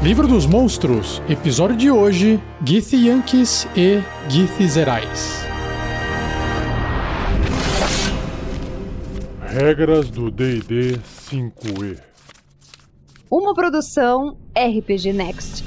Livro 0.00 0.28
dos 0.28 0.46
Monstros, 0.46 1.20
episódio 1.28 1.76
de 1.76 1.90
hoje: 1.90 2.40
Githyanks 2.64 3.66
e 3.76 4.00
Githzerais. 4.28 5.42
Regras 9.40 10.08
do 10.08 10.30
D&D 10.30 11.00
5e. 11.32 11.98
Uma 13.28 13.52
produção 13.52 14.36
RPG 14.56 15.12
Next. 15.12 15.64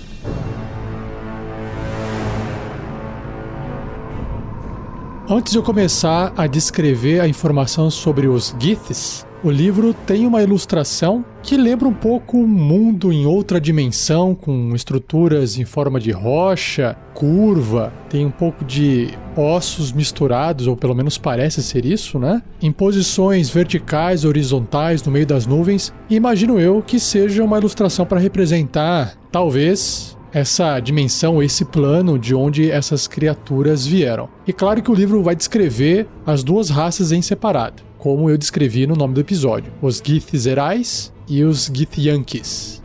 Antes 5.30 5.52
de 5.52 5.60
eu 5.60 5.64
começar 5.64 6.34
a 6.38 6.48
descrever 6.48 7.20
a 7.20 7.28
informação 7.28 7.90
sobre 7.90 8.30
os 8.30 8.56
Giths, 8.58 9.26
o 9.44 9.50
livro 9.50 9.94
tem 10.06 10.28
uma 10.28 10.42
ilustração 10.44 11.26
que 11.42 11.58
lembra 11.58 11.88
um 11.88 11.94
pouco 11.94 12.38
um 12.38 12.48
mundo 12.48 13.12
em 13.12 13.26
outra 13.26 13.60
dimensão, 13.60 14.36
com 14.36 14.76
estruturas 14.76 15.58
em 15.58 15.66
forma 15.66 16.00
de 16.00 16.12
rocha, 16.12 16.96
curva, 17.14 17.92
tem 18.10 18.26
um 18.26 18.32
pouco 18.32 18.64
de 18.64 19.10
ossos 19.36 19.92
misturados, 19.92 20.68
ou 20.68 20.78
pelo 20.78 20.94
menos 20.94 21.18
parece 21.18 21.64
ser 21.64 21.86
isso, 21.86 22.20
né? 22.20 22.44
Em 22.62 22.72
posições 22.72 23.50
verticais, 23.50 24.24
horizontais, 24.24 25.02
no 25.04 25.12
meio 25.12 25.26
das 25.26 25.48
nuvens. 25.48 25.92
E 26.10 26.16
imagino 26.16 26.60
eu 26.60 26.84
que 26.86 27.00
seja 27.00 27.44
uma 27.44 27.58
ilustração 27.58 28.06
para 28.06 28.20
representar, 28.20 29.16
talvez, 29.32 30.16
essa 30.34 30.80
dimensão, 30.80 31.42
esse 31.42 31.66
plano 31.66 32.18
de 32.18 32.34
onde 32.34 32.70
essas 32.70 33.08
criaturas 33.08 33.86
vieram. 33.86 34.30
E 34.48 34.54
claro 34.54 34.82
que 34.82 34.92
o 34.92 34.96
livro 34.96 35.22
vai 35.24 35.36
descrever 35.36 36.08
as 36.26 36.44
duas 36.44 36.70
raças 36.70 37.12
em 37.12 37.22
separado 37.22 37.92
como 38.02 38.32
eu 38.32 38.36
descrevi 38.36 38.88
no 38.88 38.96
nome 38.96 39.14
do 39.14 39.22
episódio: 39.22 39.72
os 39.80 40.02
Githzerais 40.04 41.14
e 41.30 41.44
os 41.44 41.72
Githyanks. 41.72 42.82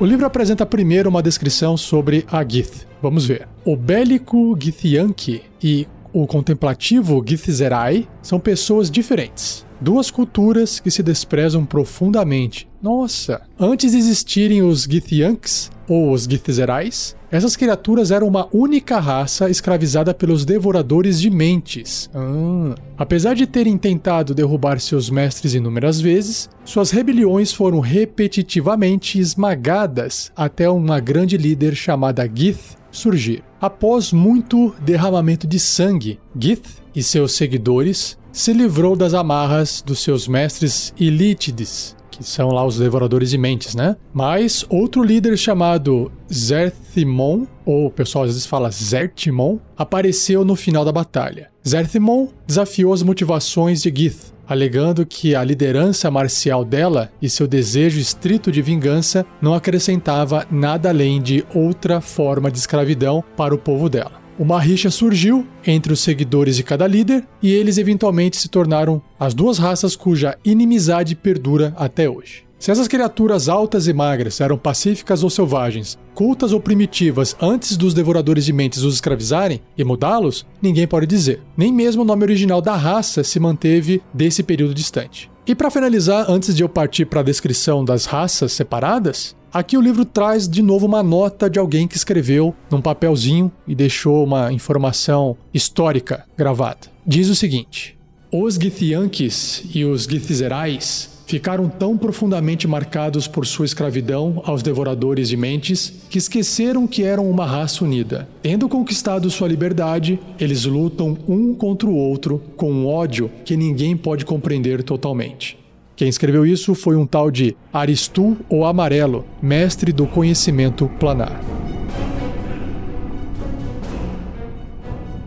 O 0.00 0.04
livro 0.04 0.26
apresenta 0.26 0.66
primeiro 0.66 1.08
uma 1.08 1.22
descrição 1.22 1.76
sobre 1.76 2.24
a 2.30 2.44
Gith. 2.46 2.86
Vamos 3.00 3.24
ver. 3.24 3.48
O 3.64 3.76
bélico 3.76 4.56
Githyanki 4.60 5.42
e 5.62 5.86
o 6.22 6.26
contemplativo 6.26 7.22
Githzerai 7.24 8.08
são 8.20 8.40
pessoas 8.40 8.90
diferentes. 8.90 9.64
Duas 9.80 10.10
culturas 10.10 10.80
que 10.80 10.90
se 10.90 11.02
desprezam 11.02 11.64
profundamente. 11.64 12.68
Nossa! 12.82 13.42
Antes 13.58 13.92
de 13.92 13.98
existirem 13.98 14.62
os 14.62 14.82
Githyanks, 14.82 15.70
ou 15.88 16.12
os 16.12 16.24
Githzerais, 16.24 17.16
essas 17.30 17.56
criaturas 17.56 18.10
eram 18.10 18.26
uma 18.26 18.48
única 18.52 18.98
raça 18.98 19.48
escravizada 19.48 20.12
pelos 20.12 20.44
devoradores 20.44 21.20
de 21.20 21.30
mentes. 21.30 22.10
Ah. 22.14 22.74
Apesar 22.96 23.34
de 23.34 23.46
terem 23.46 23.78
tentado 23.78 24.34
derrubar 24.34 24.80
seus 24.80 25.08
mestres 25.10 25.54
inúmeras 25.54 26.00
vezes, 26.00 26.48
suas 26.64 26.90
rebeliões 26.90 27.52
foram 27.52 27.80
repetitivamente 27.80 29.18
esmagadas 29.18 30.32
até 30.36 30.68
uma 30.68 31.00
grande 31.00 31.36
líder 31.36 31.74
chamada 31.74 32.28
Gith 32.32 32.77
surgir. 32.90 33.42
Após 33.60 34.12
muito 34.12 34.74
derramamento 34.80 35.46
de 35.46 35.58
sangue, 35.58 36.18
Gith 36.38 36.82
e 36.94 37.02
seus 37.02 37.32
seguidores 37.32 38.18
se 38.32 38.52
livrou 38.52 38.94
das 38.94 39.14
amarras 39.14 39.82
dos 39.84 40.00
seus 40.00 40.28
mestres 40.28 40.92
Ilítides, 40.98 41.96
que 42.10 42.24
são 42.24 42.48
lá 42.48 42.64
os 42.64 42.78
devoradores 42.78 43.30
de 43.30 43.38
mentes, 43.38 43.74
né? 43.74 43.96
Mas 44.12 44.64
outro 44.68 45.02
líder 45.02 45.36
chamado 45.36 46.10
Zerthimon, 46.32 47.46
ou 47.64 47.86
o 47.86 47.90
pessoal 47.90 48.24
às 48.24 48.30
vezes 48.30 48.46
fala 48.46 48.70
Zertimon, 48.70 49.58
apareceu 49.76 50.44
no 50.44 50.56
final 50.56 50.84
da 50.84 50.92
batalha. 50.92 51.50
Zerthimon 51.66 52.28
desafiou 52.46 52.92
as 52.92 53.02
motivações 53.02 53.82
de 53.82 53.92
Gith, 53.94 54.32
alegando 54.48 55.04
que 55.04 55.34
a 55.34 55.44
liderança 55.44 56.10
marcial 56.10 56.64
dela 56.64 57.12
e 57.20 57.28
seu 57.28 57.46
desejo 57.46 58.00
estrito 58.00 58.50
de 58.50 58.62
vingança 58.62 59.26
não 59.40 59.54
acrescentava 59.54 60.46
nada 60.50 60.88
além 60.88 61.20
de 61.20 61.44
outra 61.54 62.00
forma 62.00 62.50
de 62.50 62.58
escravidão 62.58 63.22
para 63.36 63.54
o 63.54 63.58
povo 63.58 63.88
dela. 63.88 64.12
Uma 64.38 64.60
rixa 64.60 64.88
surgiu 64.88 65.46
entre 65.66 65.92
os 65.92 66.00
seguidores 66.00 66.56
de 66.56 66.62
cada 66.62 66.86
líder 66.86 67.26
e 67.42 67.52
eles 67.52 67.76
eventualmente 67.76 68.36
se 68.36 68.48
tornaram 68.48 69.02
as 69.18 69.34
duas 69.34 69.58
raças 69.58 69.96
cuja 69.96 70.38
inimizade 70.44 71.16
perdura 71.16 71.74
até 71.76 72.08
hoje. 72.08 72.47
Se 72.58 72.72
essas 72.72 72.88
criaturas 72.88 73.48
altas 73.48 73.86
e 73.86 73.92
magras 73.92 74.40
eram 74.40 74.58
pacíficas 74.58 75.22
ou 75.22 75.30
selvagens, 75.30 75.96
cultas 76.12 76.52
ou 76.52 76.60
primitivas 76.60 77.36
antes 77.40 77.76
dos 77.76 77.94
devoradores 77.94 78.44
de 78.44 78.52
mentes 78.52 78.82
os 78.82 78.94
escravizarem 78.94 79.60
e 79.76 79.84
mudá-los, 79.84 80.44
ninguém 80.60 80.86
pode 80.86 81.06
dizer. 81.06 81.40
Nem 81.56 81.72
mesmo 81.72 82.02
o 82.02 82.04
nome 82.04 82.24
original 82.24 82.60
da 82.60 82.74
raça 82.74 83.22
se 83.22 83.38
manteve 83.38 84.02
desse 84.12 84.42
período 84.42 84.74
distante. 84.74 85.30
E 85.46 85.54
para 85.54 85.70
finalizar, 85.70 86.28
antes 86.28 86.54
de 86.54 86.64
eu 86.64 86.68
partir 86.68 87.04
para 87.06 87.20
a 87.20 87.24
descrição 87.24 87.84
das 87.84 88.04
raças 88.04 88.52
separadas, 88.52 89.36
Aqui 89.50 89.78
o 89.78 89.80
livro 89.80 90.04
traz 90.04 90.46
de 90.46 90.60
novo 90.60 90.84
uma 90.84 91.02
nota 91.02 91.48
de 91.48 91.58
alguém 91.58 91.88
que 91.88 91.96
escreveu 91.96 92.54
num 92.70 92.82
papelzinho 92.82 93.50
e 93.66 93.74
deixou 93.74 94.22
uma 94.22 94.52
informação 94.52 95.38
histórica 95.54 96.26
gravada. 96.36 96.88
Diz 97.06 97.30
o 97.30 97.34
seguinte: 97.34 97.98
Os 98.30 98.56
Githyanks 98.56 99.62
e 99.74 99.86
os 99.86 100.04
Githzerais 100.04 101.17
ficaram 101.28 101.68
tão 101.68 101.94
profundamente 101.94 102.66
marcados 102.66 103.28
por 103.28 103.46
sua 103.46 103.66
escravidão 103.66 104.40
aos 104.46 104.62
devoradores 104.62 105.28
de 105.28 105.36
mentes 105.36 105.92
que 106.08 106.16
esqueceram 106.16 106.86
que 106.86 107.04
eram 107.04 107.30
uma 107.30 107.44
raça 107.44 107.84
unida. 107.84 108.26
Tendo 108.40 108.66
conquistado 108.66 109.28
sua 109.28 109.46
liberdade, 109.46 110.18
eles 110.40 110.64
lutam 110.64 111.18
um 111.28 111.54
contra 111.54 111.86
o 111.86 111.94
outro 111.94 112.42
com 112.56 112.72
um 112.72 112.86
ódio 112.86 113.30
que 113.44 113.58
ninguém 113.58 113.94
pode 113.94 114.24
compreender 114.24 114.82
totalmente. 114.82 115.58
Quem 115.94 116.08
escreveu 116.08 116.46
isso 116.46 116.74
foi 116.74 116.96
um 116.96 117.06
tal 117.06 117.30
de 117.30 117.54
Aristu 117.70 118.38
ou 118.48 118.64
Amarelo, 118.64 119.26
mestre 119.42 119.92
do 119.92 120.06
conhecimento 120.06 120.90
planar. 120.98 121.42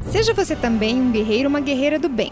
Seja 0.09 0.33
você 0.33 0.55
também 0.55 0.99
um 0.99 1.11
guerreiro 1.11 1.43
ou 1.43 1.49
uma 1.49 1.59
guerreira 1.59 1.99
do 1.99 2.09
bem. 2.09 2.31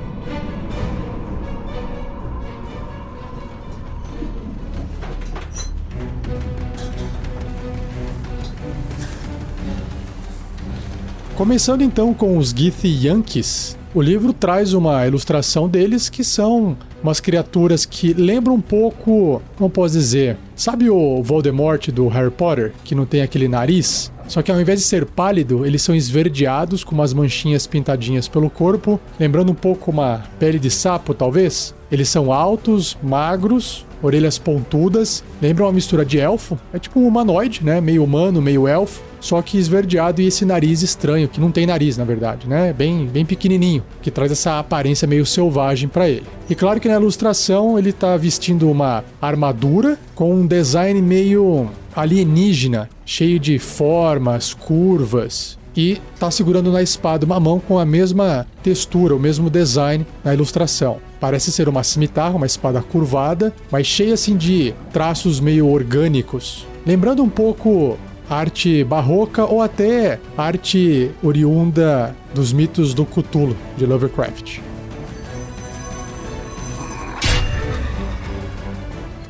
Começando 11.35 11.81
então 11.81 12.13
com 12.13 12.37
os 12.37 12.49
Githyanks, 12.49 13.77
o 13.95 14.01
livro 14.01 14.31
traz 14.31 14.73
uma 14.73 15.07
ilustração 15.07 15.67
deles 15.67 16.07
que 16.07 16.23
são 16.23 16.77
umas 17.01 17.19
criaturas 17.19 17.85
que 17.85 18.13
lembram 18.13 18.55
um 18.55 18.61
pouco, 18.61 19.41
como 19.55 19.69
posso 19.69 19.93
dizer, 19.95 20.37
sabe 20.55 20.89
o 20.89 21.23
Voldemort 21.23 21.89
do 21.89 22.07
Harry 22.09 22.29
Potter, 22.29 22.73
que 22.83 22.93
não 22.93 23.05
tem 23.05 23.21
aquele 23.21 23.47
nariz? 23.47 24.11
Só 24.27 24.41
que 24.41 24.51
ao 24.51 24.61
invés 24.61 24.79
de 24.79 24.85
ser 24.85 25.05
pálido, 25.05 25.65
eles 25.65 25.81
são 25.81 25.95
esverdeados 25.95 26.83
com 26.83 26.93
umas 26.93 27.13
manchinhas 27.13 27.65
pintadinhas 27.65 28.27
pelo 28.27 28.49
corpo, 28.49 28.99
lembrando 29.19 29.51
um 29.51 29.55
pouco 29.55 29.89
uma 29.89 30.23
pele 30.37 30.59
de 30.59 30.69
sapo, 30.69 31.13
talvez. 31.13 31.73
Eles 31.91 32.07
são 32.07 32.31
altos, 32.31 32.97
magros, 33.03 33.85
orelhas 34.01 34.37
pontudas, 34.37 35.23
lembram 35.41 35.65
uma 35.65 35.73
mistura 35.73 36.05
de 36.05 36.19
elfo. 36.19 36.57
É 36.73 36.79
tipo 36.79 36.99
um 36.99 37.07
humanoide, 37.07 37.63
né? 37.63 37.79
Meio 37.79 38.03
humano, 38.03 38.41
meio 38.41 38.67
elfo, 38.67 39.01
só 39.19 39.41
que 39.41 39.57
esverdeado 39.57 40.21
e 40.21 40.27
esse 40.27 40.43
nariz 40.45 40.81
estranho, 40.81 41.27
que 41.27 41.39
não 41.39 41.51
tem 41.51 41.65
nariz, 41.65 41.97
na 41.97 42.03
verdade, 42.03 42.47
né? 42.47 42.73
Bem, 42.73 43.05
bem 43.05 43.25
pequenininho, 43.25 43.83
que 44.01 44.11
traz 44.11 44.31
essa 44.31 44.59
aparência 44.59 45.07
meio 45.07 45.25
selvagem 45.25 45.87
para 45.87 46.09
ele. 46.09 46.25
E 46.49 46.55
claro 46.55 46.79
que 46.79 46.87
na 46.87 46.95
ilustração 46.95 47.77
ele 47.77 47.93
tá 47.93 48.17
vestindo 48.17 48.69
uma 48.69 49.03
armadura 49.21 49.97
com 50.15 50.33
um 50.33 50.47
design 50.47 51.01
meio 51.01 51.69
alienígena, 51.95 52.89
cheio 53.05 53.39
de 53.39 53.59
formas, 53.59 54.53
curvas, 54.53 55.57
e 55.75 56.01
está 56.13 56.29
segurando 56.29 56.71
na 56.71 56.81
espada 56.81 57.25
uma 57.25 57.39
mão 57.39 57.59
com 57.59 57.79
a 57.79 57.85
mesma 57.85 58.45
textura, 58.63 59.15
o 59.15 59.19
mesmo 59.19 59.49
design 59.49 60.05
na 60.23 60.33
ilustração. 60.33 61.10
Parece 61.21 61.51
ser 61.51 61.69
uma 61.69 61.83
cimitarra, 61.83 62.35
uma 62.35 62.47
espada 62.47 62.81
curvada, 62.81 63.53
mas 63.71 63.85
cheia 63.85 64.15
assim 64.15 64.35
de 64.35 64.73
traços 64.91 65.39
meio 65.39 65.69
orgânicos, 65.69 66.65
lembrando 66.83 67.21
um 67.21 67.29
pouco 67.29 67.95
arte 68.27 68.83
barroca 68.83 69.45
ou 69.45 69.61
até 69.61 70.19
arte 70.35 71.11
oriunda 71.21 72.15
dos 72.33 72.51
mitos 72.51 72.95
do 72.95 73.05
Cthulhu 73.05 73.55
de 73.77 73.85
Lovecraft. 73.85 74.61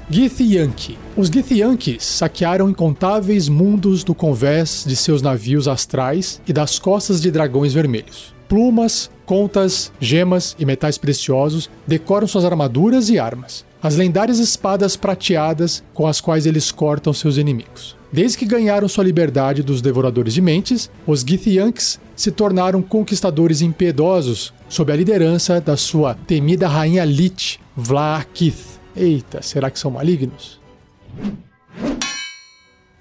Githyanki. 0.10 0.98
Os 1.16 1.30
Githyankis 1.30 2.06
saquearam 2.06 2.70
incontáveis 2.70 3.50
mundos 3.50 4.04
do 4.04 4.16
convés 4.16 4.86
de 4.88 4.96
seus 4.96 5.22
navios 5.22 5.68
astrais 5.68 6.42
e 6.48 6.54
das 6.54 6.80
costas 6.80 7.22
de 7.22 7.30
dragões 7.32 7.74
vermelhos. 7.74 8.34
Plumas, 8.48 9.10
contas, 9.32 9.94
gemas 9.98 10.58
e 10.60 10.66
metais 10.66 10.98
preciosos 10.98 11.70
decoram 11.88 12.28
suas 12.28 12.44
armaduras 12.44 13.10
e 13.10 13.18
armas. 13.18 13.64
as 13.82 13.96
lendárias 13.96 14.40
espadas 14.40 14.98
prateadas 14.98 15.82
com 15.94 16.06
as 16.06 16.20
quais 16.20 16.46
eles 16.46 16.70
cortam 16.70 17.14
seus 17.14 17.38
inimigos. 17.38 17.96
Desde 18.12 18.38
que 18.38 18.46
ganharam 18.46 18.90
sua 18.90 19.06
liberdade 19.06 19.64
dos 19.64 19.82
devoradores 19.82 20.34
de 20.34 20.42
mentes, 20.42 20.92
os 21.08 21.22
Githyanks 21.22 21.98
se 22.14 22.30
tornaram 22.30 22.82
conquistadores 22.82 23.62
impiedosos 23.62 24.54
sob 24.68 24.92
a 24.92 24.96
liderança 24.98 25.62
da 25.62 25.78
sua 25.78 26.14
temida 26.14 26.68
rainha 26.68 27.06
Lich, 27.06 27.58
Vlaakith. 27.76 28.82
Eita, 28.94 29.42
será 29.42 29.72
que 29.72 29.80
são 29.80 29.92
malignos? 29.92 30.60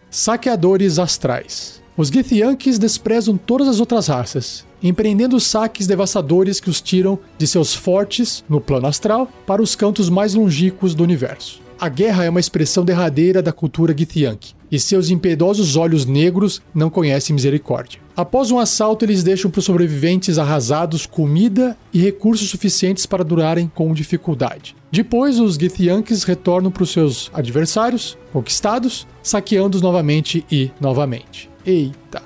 Saqueadores 0.08 1.00
astrais. 1.00 1.82
Os 1.96 2.08
Githyanks 2.08 2.78
desprezam 2.78 3.36
todas 3.36 3.66
as 3.66 3.80
outras 3.80 4.06
raças, 4.06 4.64
empreendendo 4.82 5.38
saques 5.40 5.86
devastadores 5.86 6.60
que 6.60 6.70
os 6.70 6.80
tiram 6.80 7.18
de 7.38 7.46
seus 7.46 7.74
fortes 7.74 8.44
no 8.48 8.60
plano 8.60 8.86
astral 8.86 9.30
para 9.46 9.62
os 9.62 9.74
cantos 9.74 10.08
mais 10.08 10.34
longínquos 10.34 10.94
do 10.94 11.02
universo. 11.02 11.60
A 11.80 11.88
guerra 11.88 12.24
é 12.24 12.28
uma 12.28 12.40
expressão 12.40 12.84
derradeira 12.84 13.40
da 13.40 13.52
cultura 13.52 13.96
Githyank, 13.96 14.52
e 14.70 14.78
seus 14.78 15.08
impiedosos 15.08 15.76
olhos 15.76 16.04
negros 16.04 16.60
não 16.74 16.90
conhecem 16.90 17.34
misericórdia. 17.34 17.98
Após 18.14 18.50
um 18.50 18.58
assalto, 18.58 19.02
eles 19.02 19.22
deixam 19.22 19.50
para 19.50 19.60
os 19.60 19.64
sobreviventes 19.64 20.36
arrasados 20.36 21.06
comida 21.06 21.74
e 21.90 21.98
recursos 21.98 22.50
suficientes 22.50 23.06
para 23.06 23.24
durarem 23.24 23.70
com 23.74 23.94
dificuldade. 23.94 24.76
Depois, 24.92 25.40
os 25.40 25.54
Githyanks 25.54 26.24
retornam 26.24 26.70
para 26.70 26.82
os 26.82 26.92
seus 26.92 27.30
adversários, 27.32 28.18
conquistados, 28.30 29.06
saqueando-os 29.22 29.82
novamente 29.82 30.44
e 30.52 30.70
novamente. 30.78 31.48
Eita! 31.64 32.22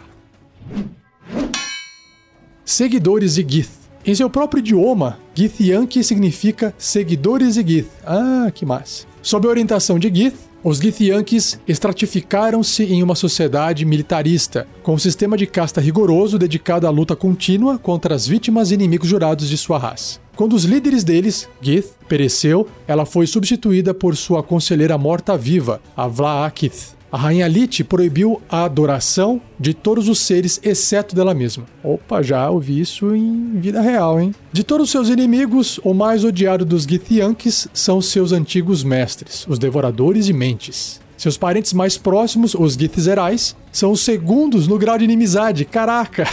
Seguidores 2.65 3.35
de 3.35 3.45
Gith. 3.47 3.69
Em 4.07 4.15
seu 4.15 4.31
próprio 4.31 4.61
idioma, 4.61 5.19
Githyanki 5.35 6.03
significa 6.03 6.75
seguidores 6.79 7.57
de 7.57 7.67
Gith. 7.67 7.89
Ah, 8.07 8.51
que 8.55 8.65
massa. 8.65 9.05
Sob 9.21 9.47
a 9.47 9.51
orientação 9.51 9.99
de 9.99 10.11
Gith, 10.15 10.35
os 10.63 10.79
Githyanks 10.79 11.61
estratificaram-se 11.69 12.85
em 12.85 13.03
uma 13.03 13.15
sociedade 13.15 13.85
militarista, 13.85 14.67
com 14.83 14.95
um 14.95 14.99
sistema 14.99 15.37
de 15.37 15.47
casta 15.47 15.79
rigoroso 15.79 16.39
dedicado 16.39 16.87
à 16.87 16.91
luta 16.91 17.15
contínua 17.15 17.79
contra 17.79 18.15
as 18.15 18.27
vítimas 18.27 18.71
e 18.71 18.75
inimigos 18.75 19.11
jurados 19.11 19.47
de 19.51 19.59
sua 19.59 19.77
raça. 19.77 20.19
Quando 20.35 20.55
os 20.55 20.65
líderes 20.65 21.05
deles, 21.05 21.47
Gith, 21.61 21.93
pereceu, 22.09 22.67
ela 22.89 23.05
foi 23.05 23.27
substituída 23.27 23.93
por 23.93 24.17
sua 24.17 24.43
conselheira 24.43 24.97
morta-viva, 24.97 25.83
a 25.95 26.09
Vlaakith. 26.09 26.95
A 27.15 27.17
rainha 27.17 27.47
Lit 27.47 27.85
proibiu 27.85 28.43
a 28.51 28.65
adoração 28.65 29.41
de 29.57 29.73
todos 29.73 30.09
os 30.09 30.19
seres, 30.19 30.59
exceto 30.65 31.15
dela 31.15 31.33
mesma. 31.33 31.65
Opa, 31.81 32.21
já 32.21 32.51
ouvi 32.51 32.81
isso 32.81 33.15
em 33.15 33.53
vida 33.61 33.81
real, 33.81 34.21
hein? 34.21 34.35
De 34.53 34.65
todos 34.65 34.91
seus 34.91 35.09
inimigos, 35.09 35.79
o 35.85 35.95
mais 35.95 36.25
odiado 36.25 36.65
dos 36.65 36.83
Githyanks 36.83 37.69
são 37.73 38.03
seus 38.03 38.33
antigos 38.33 38.83
mestres, 38.83 39.47
os 39.49 39.61
Devoradores 39.61 40.27
de 40.27 40.33
Mentes. 40.33 41.01
Seus 41.17 41.39
parentes 41.39 41.73
mais 41.73 41.97
próximos, 41.97 42.53
os 42.53 42.75
Githzerais, 42.75 43.55
são 43.71 43.93
os 43.93 44.01
segundos 44.01 44.67
no 44.67 44.77
grau 44.77 44.99
de 44.99 45.05
inimizade. 45.05 45.65
Caraca! 45.65 46.27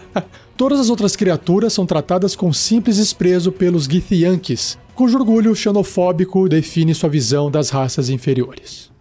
Todas 0.54 0.78
as 0.78 0.90
outras 0.90 1.16
criaturas 1.16 1.72
são 1.72 1.86
tratadas 1.86 2.36
com 2.36 2.52
simples 2.52 2.98
desprezo 2.98 3.50
pelos 3.50 3.84
Githyanks, 3.84 4.76
cujo 4.94 5.16
orgulho 5.16 5.56
xenofóbico 5.56 6.46
define 6.46 6.94
sua 6.94 7.08
visão 7.08 7.50
das 7.50 7.70
raças 7.70 8.10
inferiores. 8.10 8.94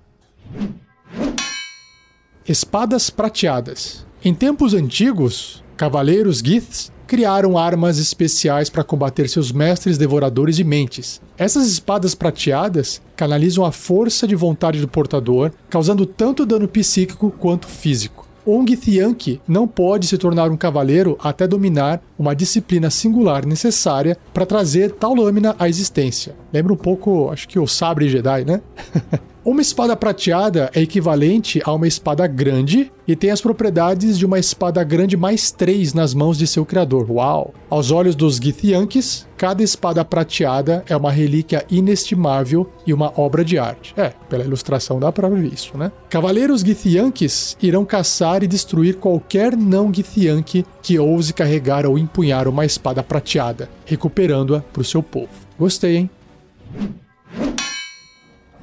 Espadas 2.47 3.09
prateadas. 3.09 4.05
Em 4.23 4.33
tempos 4.33 4.73
antigos, 4.73 5.63
cavaleiros 5.75 6.39
Giths 6.39 6.91
criaram 7.07 7.57
armas 7.57 7.97
especiais 7.97 8.69
para 8.69 8.83
combater 8.83 9.29
seus 9.29 9.51
mestres 9.51 9.97
devoradores 9.97 10.55
de 10.55 10.63
mentes. 10.63 11.21
Essas 11.37 11.67
espadas 11.67 12.15
prateadas 12.15 13.01
canalizam 13.15 13.63
a 13.63 13.71
força 13.71 14.27
de 14.27 14.35
vontade 14.35 14.79
do 14.79 14.87
portador, 14.87 15.51
causando 15.69 16.05
tanto 16.05 16.45
dano 16.45 16.67
psíquico 16.67 17.31
quanto 17.31 17.67
físico. 17.67 18.25
Um 18.47 18.65
Githyanki 18.67 19.41
não 19.47 19.67
pode 19.67 20.05
se 20.05 20.19
tornar 20.19 20.51
um 20.51 20.57
cavaleiro 20.57 21.17
até 21.19 21.47
dominar 21.47 21.99
uma 22.17 22.35
disciplina 22.35 22.91
singular 22.91 23.43
necessária 23.43 24.15
para 24.31 24.45
trazer 24.45 24.91
tal 24.91 25.15
lâmina 25.15 25.55
à 25.57 25.67
existência. 25.67 26.35
Lembra 26.55 26.71
um 26.71 26.77
pouco, 26.77 27.29
acho 27.33 27.49
que 27.49 27.59
o 27.59 27.67
sabre 27.67 28.07
Jedi, 28.07 28.45
né? 28.45 28.61
Uma 29.43 29.61
espada 29.61 29.93
prateada 29.93 30.71
é 30.73 30.81
equivalente 30.81 31.61
a 31.63 31.71
uma 31.71 31.85
espada 31.85 32.25
grande 32.25 32.91
e 33.07 33.15
tem 33.15 33.29
as 33.29 33.41
propriedades 33.41 34.17
de 34.17 34.25
uma 34.25 34.39
espada 34.39 34.83
grande 34.83 35.15
mais 35.15 35.51
3 35.51 35.93
nas 35.93 36.15
mãos 36.15 36.35
de 36.35 36.47
seu 36.47 36.65
criador. 36.65 37.11
Uau! 37.11 37.53
Aos 37.69 37.91
olhos 37.91 38.15
dos 38.15 38.37
Githyanks, 38.37 39.27
cada 39.37 39.61
espada 39.61 40.03
prateada 40.03 40.83
é 40.89 40.97
uma 40.97 41.11
relíquia 41.11 41.63
inestimável 41.69 42.67
e 42.87 42.93
uma 42.93 43.13
obra 43.19 43.45
de 43.45 43.59
arte. 43.59 43.93
É, 43.95 44.13
pela 44.27 44.45
ilustração 44.45 44.99
dá 44.99 45.11
pra 45.11 45.29
ver 45.29 45.53
isso, 45.53 45.77
né? 45.77 45.91
Cavaleiros 46.09 46.61
Githyanks 46.61 47.55
irão 47.61 47.85
caçar 47.85 48.43
e 48.43 48.47
destruir 48.47 48.95
qualquer 48.95 49.55
não 49.55 49.93
Githyank 49.93 50.65
que 50.81 50.97
ouse 50.97 51.33
carregar 51.33 51.85
ou 51.85 51.99
empunhar 51.99 52.47
uma 52.47 52.65
espada 52.65 53.03
prateada, 53.03 53.69
recuperando-a 53.85 54.61
para 54.61 54.81
o 54.81 54.85
seu 54.85 55.03
povo. 55.03 55.29
Gostei, 55.59 55.97
hein? 55.97 56.09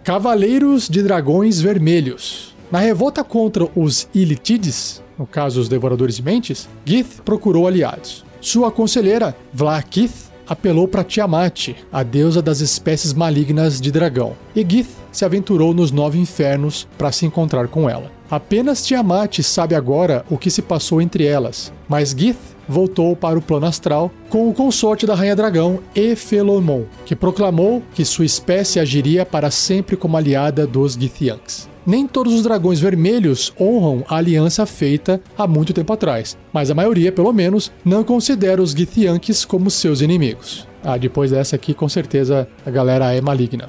Cavaleiros 0.04 0.88
de 0.88 1.02
Dragões 1.02 1.60
Vermelhos. 1.60 2.54
Na 2.70 2.80
revolta 2.80 3.22
contra 3.22 3.68
os 3.76 4.08
Ilitides, 4.14 5.02
no 5.18 5.26
caso 5.26 5.60
os 5.60 5.68
Devoradores 5.68 6.16
de 6.16 6.22
Mentes, 6.22 6.68
Gith 6.84 7.20
procurou 7.24 7.68
aliados. 7.68 8.24
Sua 8.40 8.72
conselheira, 8.72 9.36
Vlaakith, 9.52 10.32
apelou 10.48 10.88
para 10.88 11.04
Tiamat, 11.04 11.76
a 11.92 12.02
deusa 12.02 12.42
das 12.42 12.60
espécies 12.60 13.12
malignas 13.12 13.80
de 13.80 13.92
dragão, 13.92 14.34
e 14.56 14.66
Gith 14.68 14.90
se 15.12 15.24
aventurou 15.24 15.72
nos 15.72 15.92
nove 15.92 16.18
infernos 16.18 16.88
para 16.98 17.12
se 17.12 17.24
encontrar 17.24 17.68
com 17.68 17.88
ela. 17.88 18.10
Apenas 18.30 18.84
Tiamat 18.84 19.40
sabe 19.42 19.74
agora 19.74 20.24
o 20.28 20.38
que 20.38 20.50
se 20.50 20.62
passou 20.62 21.00
entre 21.00 21.24
elas, 21.24 21.72
mas 21.88 22.10
Gith 22.10 22.38
voltou 22.68 23.14
para 23.16 23.38
o 23.38 23.42
plano 23.42 23.66
astral 23.66 24.10
com 24.28 24.48
o 24.48 24.54
consorte 24.54 25.06
da 25.06 25.14
Rainha 25.14 25.36
Dragão, 25.36 25.80
Efelomon, 25.94 26.84
que 27.04 27.16
proclamou 27.16 27.82
que 27.94 28.04
sua 28.04 28.24
espécie 28.24 28.80
agiria 28.80 29.26
para 29.26 29.50
sempre 29.50 29.96
como 29.96 30.16
aliada 30.16 30.66
dos 30.66 30.94
Githyanks. 30.94 31.68
Nem 31.84 32.06
todos 32.06 32.32
os 32.32 32.42
dragões 32.44 32.78
vermelhos 32.78 33.52
honram 33.60 34.04
a 34.08 34.16
aliança 34.16 34.64
feita 34.64 35.20
há 35.36 35.48
muito 35.48 35.72
tempo 35.72 35.92
atrás, 35.92 36.38
mas 36.52 36.70
a 36.70 36.74
maioria, 36.74 37.10
pelo 37.10 37.32
menos, 37.32 37.72
não 37.84 38.04
considera 38.04 38.62
os 38.62 38.70
Githyanks 38.70 39.44
como 39.44 39.68
seus 39.68 40.00
inimigos. 40.00 40.66
Ah, 40.84 40.96
depois 40.96 41.32
dessa 41.32 41.56
aqui, 41.56 41.74
com 41.74 41.88
certeza 41.88 42.48
a 42.64 42.70
galera 42.70 43.12
é 43.12 43.20
maligna. 43.20 43.68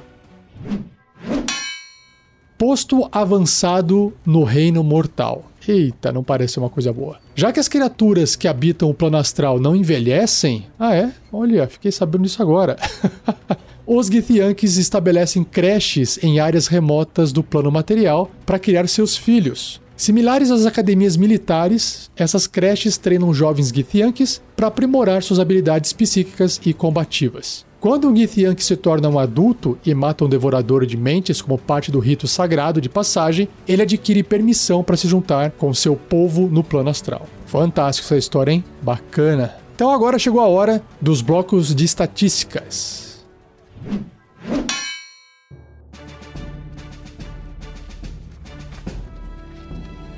Posto 2.56 3.08
avançado 3.10 4.12
no 4.24 4.44
reino 4.44 4.84
mortal. 4.84 5.44
Eita, 5.66 6.12
não 6.12 6.22
parece 6.22 6.58
uma 6.58 6.68
coisa 6.68 6.92
boa. 6.92 7.18
Já 7.34 7.52
que 7.52 7.60
as 7.60 7.68
criaturas 7.68 8.36
que 8.36 8.46
habitam 8.48 8.90
o 8.90 8.94
plano 8.94 9.16
astral 9.16 9.58
não 9.58 9.74
envelhecem. 9.74 10.66
Ah, 10.78 10.94
é? 10.94 11.10
Olha, 11.32 11.66
fiquei 11.66 11.90
sabendo 11.90 12.22
disso 12.22 12.42
agora. 12.42 12.76
Os 13.86 14.06
Githyanks 14.06 14.76
estabelecem 14.76 15.44
creches 15.44 16.18
em 16.22 16.40
áreas 16.40 16.66
remotas 16.66 17.32
do 17.32 17.42
plano 17.42 17.70
material 17.70 18.30
para 18.46 18.58
criar 18.58 18.88
seus 18.88 19.16
filhos. 19.16 19.80
Similares 19.96 20.50
às 20.50 20.66
academias 20.66 21.16
militares, 21.16 22.10
essas 22.16 22.46
creches 22.46 22.96
treinam 22.96 23.32
jovens 23.32 23.68
Githyanks 23.68 24.42
para 24.56 24.66
aprimorar 24.66 25.22
suas 25.22 25.38
habilidades 25.38 25.92
psíquicas 25.92 26.60
e 26.64 26.72
combativas. 26.72 27.64
Quando 27.84 28.08
um 28.08 28.16
Githyank 28.16 28.64
se 28.64 28.78
torna 28.78 29.10
um 29.10 29.18
adulto 29.18 29.78
e 29.84 29.94
mata 29.94 30.24
um 30.24 30.28
devorador 30.28 30.86
de 30.86 30.96
mentes 30.96 31.42
como 31.42 31.58
parte 31.58 31.92
do 31.92 31.98
rito 31.98 32.26
sagrado 32.26 32.80
de 32.80 32.88
passagem, 32.88 33.46
ele 33.68 33.82
adquire 33.82 34.22
permissão 34.22 34.82
para 34.82 34.96
se 34.96 35.06
juntar 35.06 35.50
com 35.50 35.74
seu 35.74 35.94
povo 35.94 36.48
no 36.48 36.64
plano 36.64 36.88
astral. 36.88 37.26
Fantástico 37.44 38.06
essa 38.06 38.16
história, 38.16 38.52
hein? 38.52 38.64
Bacana. 38.80 39.56
Então 39.74 39.90
agora 39.90 40.18
chegou 40.18 40.40
a 40.40 40.48
hora 40.48 40.82
dos 40.98 41.20
blocos 41.20 41.74
de 41.74 41.84
estatísticas. 41.84 43.22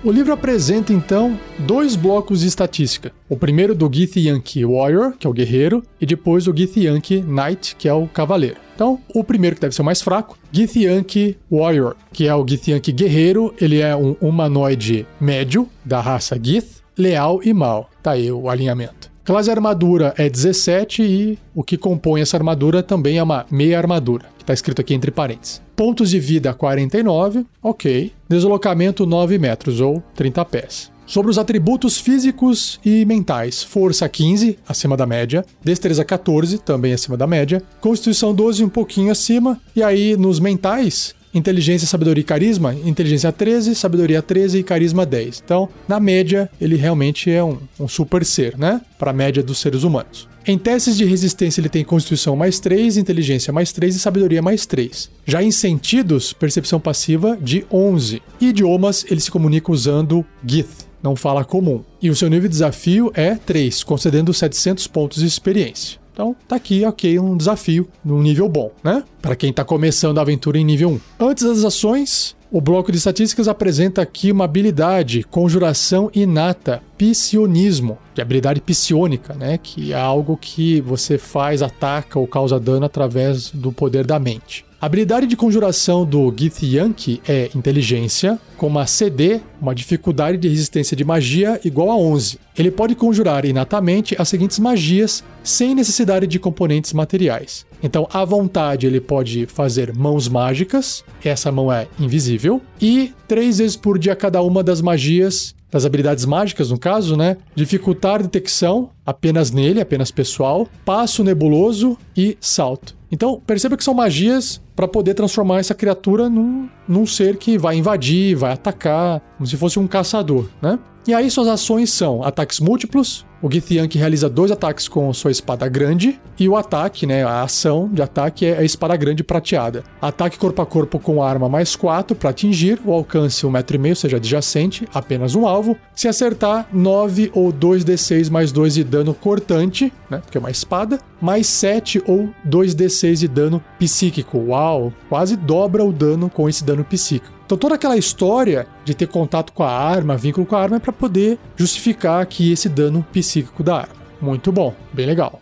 O 0.07 0.13
livro 0.13 0.33
apresenta 0.33 0.93
então 0.93 1.37
dois 1.59 1.97
blocos 1.97 2.43
de 2.43 2.47
estatística. 2.47 3.11
O 3.29 3.37
primeiro 3.37 3.75
do 3.75 3.91
Githyanki 3.93 4.65
Warrior, 4.65 5.15
que 5.19 5.27
é 5.27 5.31
o 5.31 5.33
guerreiro, 5.33 5.83
e 6.01 6.07
depois 6.07 6.47
o 6.47 6.57
Githyanki 6.57 7.23
Knight, 7.23 7.75
que 7.75 7.89
é 7.89 7.93
o 7.93 8.07
cavaleiro. 8.07 8.55
Então, 8.73 9.01
o 9.13 9.25
primeiro 9.25 9.57
que 9.57 9.63
deve 9.63 9.75
ser 9.75 9.83
o 9.83 9.85
mais 9.85 10.01
fraco, 10.01 10.39
Githyanki 10.53 11.37
Warrior, 11.51 11.97
que 12.13 12.29
é 12.29 12.33
o 12.33 12.47
Githyanki 12.47 12.93
guerreiro, 12.93 13.53
ele 13.61 13.81
é 13.81 13.97
um 13.97 14.13
humanoide 14.21 15.05
médio 15.21 15.69
da 15.85 16.01
raça 16.01 16.39
Gith, 16.41 16.85
leal 16.97 17.41
e 17.43 17.53
mal. 17.53 17.91
Tá 18.01 18.13
aí 18.13 18.31
o 18.31 18.49
alinhamento. 18.49 19.11
Classe 19.25 19.51
armadura 19.51 20.15
é 20.17 20.31
17 20.31 21.03
e 21.03 21.37
o 21.53 21.65
que 21.65 21.77
compõe 21.77 22.21
essa 22.21 22.37
armadura 22.37 22.81
também 22.81 23.19
é 23.19 23.23
uma 23.25 23.45
meia 23.51 23.77
armadura, 23.77 24.27
está 24.47 24.55
escrito 24.55 24.81
aqui 24.81 24.95
entre 24.95 25.11
parênteses. 25.11 25.61
Pontos 25.75 26.11
de 26.11 26.21
vida 26.21 26.55
49, 26.55 27.45
ok. 27.61 28.13
Deslocamento 28.29 29.05
9 29.05 29.39
metros 29.39 29.81
ou 29.81 30.03
30 30.15 30.45
pés. 30.45 30.93
Sobre 31.05 31.31
os 31.31 31.39
atributos 31.39 31.99
físicos 31.99 32.81
e 32.85 33.05
mentais: 33.05 33.63
força 33.63 34.09
15, 34.09 34.59
acima 34.67 34.97
da 34.97 35.07
média, 35.07 35.45
destreza 35.63 36.05
14, 36.05 36.59
também 36.59 36.93
acima 36.93 37.17
da 37.17 37.27
média, 37.27 37.63
constituição 37.81 38.35
12, 38.35 38.65
um 38.65 38.69
pouquinho 38.69 39.13
acima, 39.13 39.61
e 39.75 39.83
aí 39.83 40.17
nos 40.17 40.41
mentais, 40.41 41.15
inteligência, 41.37 41.87
sabedoria 41.87 42.21
e 42.21 42.25
carisma, 42.25 42.75
inteligência 42.75 43.31
13, 43.31 43.75
sabedoria 43.75 44.23
13 44.23 44.59
e 44.59 44.63
carisma 44.63 45.05
10. 45.05 45.43
Então, 45.45 45.69
na 45.87 46.01
média, 46.01 46.51
ele 46.61 46.77
realmente 46.77 47.31
é 47.31 47.43
um, 47.43 47.59
um 47.79 47.89
super 47.89 48.25
ser, 48.25 48.57
né? 48.57 48.81
Para 48.99 49.11
a 49.11 49.15
média 49.15 49.43
dos 49.43 49.59
seres 49.59 49.83
humanos. 49.83 50.29
Em 50.49 50.57
testes 50.57 50.97
de 50.97 51.05
resistência, 51.05 51.61
ele 51.61 51.69
tem 51.69 51.85
constituição 51.85 52.37
mais 52.37 52.61
3, 52.61 52.97
inteligência 52.97 53.53
mais 53.53 53.73
3 53.73 53.97
e 53.97 53.99
sabedoria 53.99 54.41
mais 54.41 54.65
3. 54.65 55.11
Já 55.27 55.43
em 55.43 55.51
sentidos, 55.51 56.33
percepção 56.33 56.79
passiva 56.79 57.37
de 57.37 57.67
11. 57.71 58.23
E 58.41 58.49
idiomas, 58.51 59.05
ele 59.11 59.21
se 59.21 59.31
comunica 59.31 59.73
usando 59.73 60.25
Gith, 60.47 60.87
não 61.03 61.17
fala 61.17 61.45
comum. 61.45 61.83
E 62.01 62.11
o 62.11 62.15
seu 62.15 62.31
nível 62.31 62.49
de 62.49 62.53
desafio 62.53 63.11
é 63.15 63.35
3, 63.35 63.83
concedendo 63.83 64.33
700 64.33 64.87
pontos 64.87 65.19
de 65.19 65.27
experiência. 65.27 65.99
Então, 66.17 66.35
tá 66.49 66.57
aqui, 66.57 66.83
ok, 66.83 67.19
um 67.19 67.37
desafio 67.37 67.87
num 68.03 68.23
nível 68.23 68.49
bom, 68.49 68.73
né? 68.83 69.05
Para 69.21 69.37
quem 69.37 69.53
tá 69.53 69.63
começando 69.63 70.17
a 70.17 70.23
aventura 70.23 70.57
em 70.57 70.65
nível 70.65 70.89
1. 70.89 71.01
Antes 71.21 71.45
das 71.45 71.63
ações, 71.63 72.35
o 72.51 72.59
bloco 72.59 72.91
de 72.91 72.97
estatísticas 72.97 73.49
apresenta 73.49 74.01
aqui 74.01 74.33
uma 74.33 74.47
habilidade, 74.47 75.25
conjuração 75.25 76.11
inata, 76.15 76.83
psionismo, 76.97 77.99
de 78.15 78.23
habilidade 78.23 78.63
psionica, 78.63 79.35
né? 79.35 79.59
Que 79.63 79.93
é 79.93 79.97
algo 80.01 80.39
que 80.41 80.81
você 80.81 81.19
faz, 81.19 81.61
ataca 81.61 82.19
ou 82.19 82.27
causa 82.27 82.59
dano 82.59 82.87
através 82.87 83.51
do 83.51 83.71
poder 83.71 84.07
da 84.07 84.19
mente. 84.19 84.65
A 84.79 84.85
habilidade 84.85 85.27
de 85.27 85.37
conjuração 85.39 86.05
do 86.05 86.31
Githyanki 86.37 87.23
é 87.27 87.51
inteligência, 87.55 88.39
com 88.59 88.67
uma 88.67 88.87
CD, 88.87 89.41
uma 89.59 89.75
dificuldade 89.75 90.37
de 90.37 90.49
resistência 90.49 90.95
de 90.95 91.03
magia 91.03 91.59
igual 91.65 91.91
a 91.91 91.97
11. 91.97 92.39
Ele 92.59 92.71
pode 92.71 92.95
conjurar 92.95 93.47
inatamente 93.47 94.15
as 94.19 94.29
seguintes 94.29 94.59
magias 94.59 95.25
sem 95.43 95.75
necessidade 95.75 96.27
de 96.27 96.39
componentes 96.39 96.93
materiais. 96.93 97.65
Então, 97.83 98.07
à 98.13 98.23
vontade, 98.23 98.87
ele 98.87 99.01
pode 99.01 99.47
fazer 99.47 99.97
mãos 99.97 100.29
mágicas, 100.29 101.03
essa 101.25 101.51
mão 101.51 101.73
é 101.73 101.89
invisível, 101.99 102.61
e 102.79 103.15
três 103.27 103.57
vezes 103.57 103.77
por 103.77 103.99
dia 103.99 104.15
cada 104.15 104.43
uma 104.43 104.63
das 104.63 104.83
magias 104.83 105.55
das 105.71 105.85
habilidades 105.85 106.25
mágicas, 106.25 106.71
no 106.71 106.79
caso, 106.79 107.17
né? 107.17 107.39
Dificultar 107.55 108.23
detecção, 108.23 108.91
apenas 109.05 109.51
nele, 109.51 109.81
apenas 109.81 110.11
pessoal, 110.11 110.69
passo 110.85 111.25
nebuloso 111.25 111.99
e 112.17 112.37
salto. 112.41 112.96
Então, 113.11 113.41
perceba 113.47 113.77
que 113.77 113.85
são 113.85 113.95
magias 113.95 114.61
para 114.75 114.89
poder 114.89 115.15
transformar 115.15 115.59
essa 115.59 115.75
criatura 115.75 116.29
num, 116.29 116.69
num 116.87 117.07
ser 117.07 117.37
que 117.37 117.59
vai 117.59 117.77
invadir, 117.77 118.37
vai 118.37 118.53
atacar, 118.53 119.21
como 119.37 119.47
se 119.47 119.57
fosse 119.57 119.79
um 119.79 119.87
caçador, 119.87 120.49
né? 120.61 120.79
E 121.07 121.15
aí 121.15 121.31
suas 121.31 121.47
ações 121.47 121.91
são 121.91 122.23
ataques 122.25 122.59
múltiplos, 122.59 123.26
o 123.43 123.51
Githyank 123.51 123.97
realiza 123.99 124.29
dois 124.29 124.51
ataques 124.51 124.89
com 124.89 125.13
sua 125.13 125.31
espada 125.31 125.69
grande 125.69 126.21
e 126.39 126.49
o 126.49 126.57
ataque, 126.57 127.07
né, 127.07 127.25
a 127.25 127.43
ação 127.43 127.89
de 127.93 128.03
ataque 128.03 128.47
é 128.47 128.59
a 128.59 128.65
espada 128.65 128.97
grande 128.97 129.23
prateada. 129.23 129.85
Ataque 130.01 130.39
corpo 130.39 130.63
a 130.63 130.67
corpo 130.67 130.99
com 130.99 131.23
arma 131.23 131.49
mais 131.49 131.77
4 131.77 132.17
para 132.17 132.31
atingir, 132.31 132.81
o 132.85 132.93
alcance 132.93 133.47
1,5m, 133.47 133.89
ou 133.91 133.97
seja, 133.97 134.17
adjacente, 134.17 134.87
apenas 134.93 135.35
um 135.35 135.47
alvo. 135.47 135.77
Se 135.95 136.09
acertar, 136.09 136.69
9 136.73 137.31
ou 137.35 137.53
2d6 137.53 138.31
mais 138.31 138.53
2 138.53 138.75
de 138.75 138.85
dano 138.85 139.15
cortante, 139.15 139.93
né, 140.11 140.19
porque 140.19 140.39
é 140.39 140.41
uma 140.41 140.51
espada, 140.51 140.99
mais 141.21 141.47
7 141.47 142.03
ou 142.07 142.31
2d6 142.49 143.17
de 143.17 143.29
dano 143.29 143.63
psíquico. 143.79 144.39
Uau, 144.39 144.93
quase 145.09 145.37
dobra 145.37 145.85
o 145.85 145.93
dano 145.93 146.31
com 146.31 146.49
esse 146.49 146.65
dano 146.65 146.85
psíquico. 146.85 147.36
Então 147.47 147.57
toda 147.57 147.77
aquela 147.77 147.97
história 147.97 148.67
de 148.85 148.93
ter 148.93 149.07
contato 149.07 149.53
com 149.53 149.63
a 149.63 149.71
arma, 149.71 150.17
vínculo 150.17 150.45
com 150.45 150.57
a 150.57 150.61
arma, 150.61 150.77
é 150.77 150.81
para 150.81 150.93
poder 150.93 151.39
justificar 151.55 152.21
aqui 152.21 152.51
esse 152.51 152.69
dano 152.69 153.07
psíquico 153.13 153.63
da 153.63 153.77
arma. 153.83 153.95
Muito 154.21 154.51
bom, 154.51 154.75
bem 154.93 155.07
legal. 155.07 155.41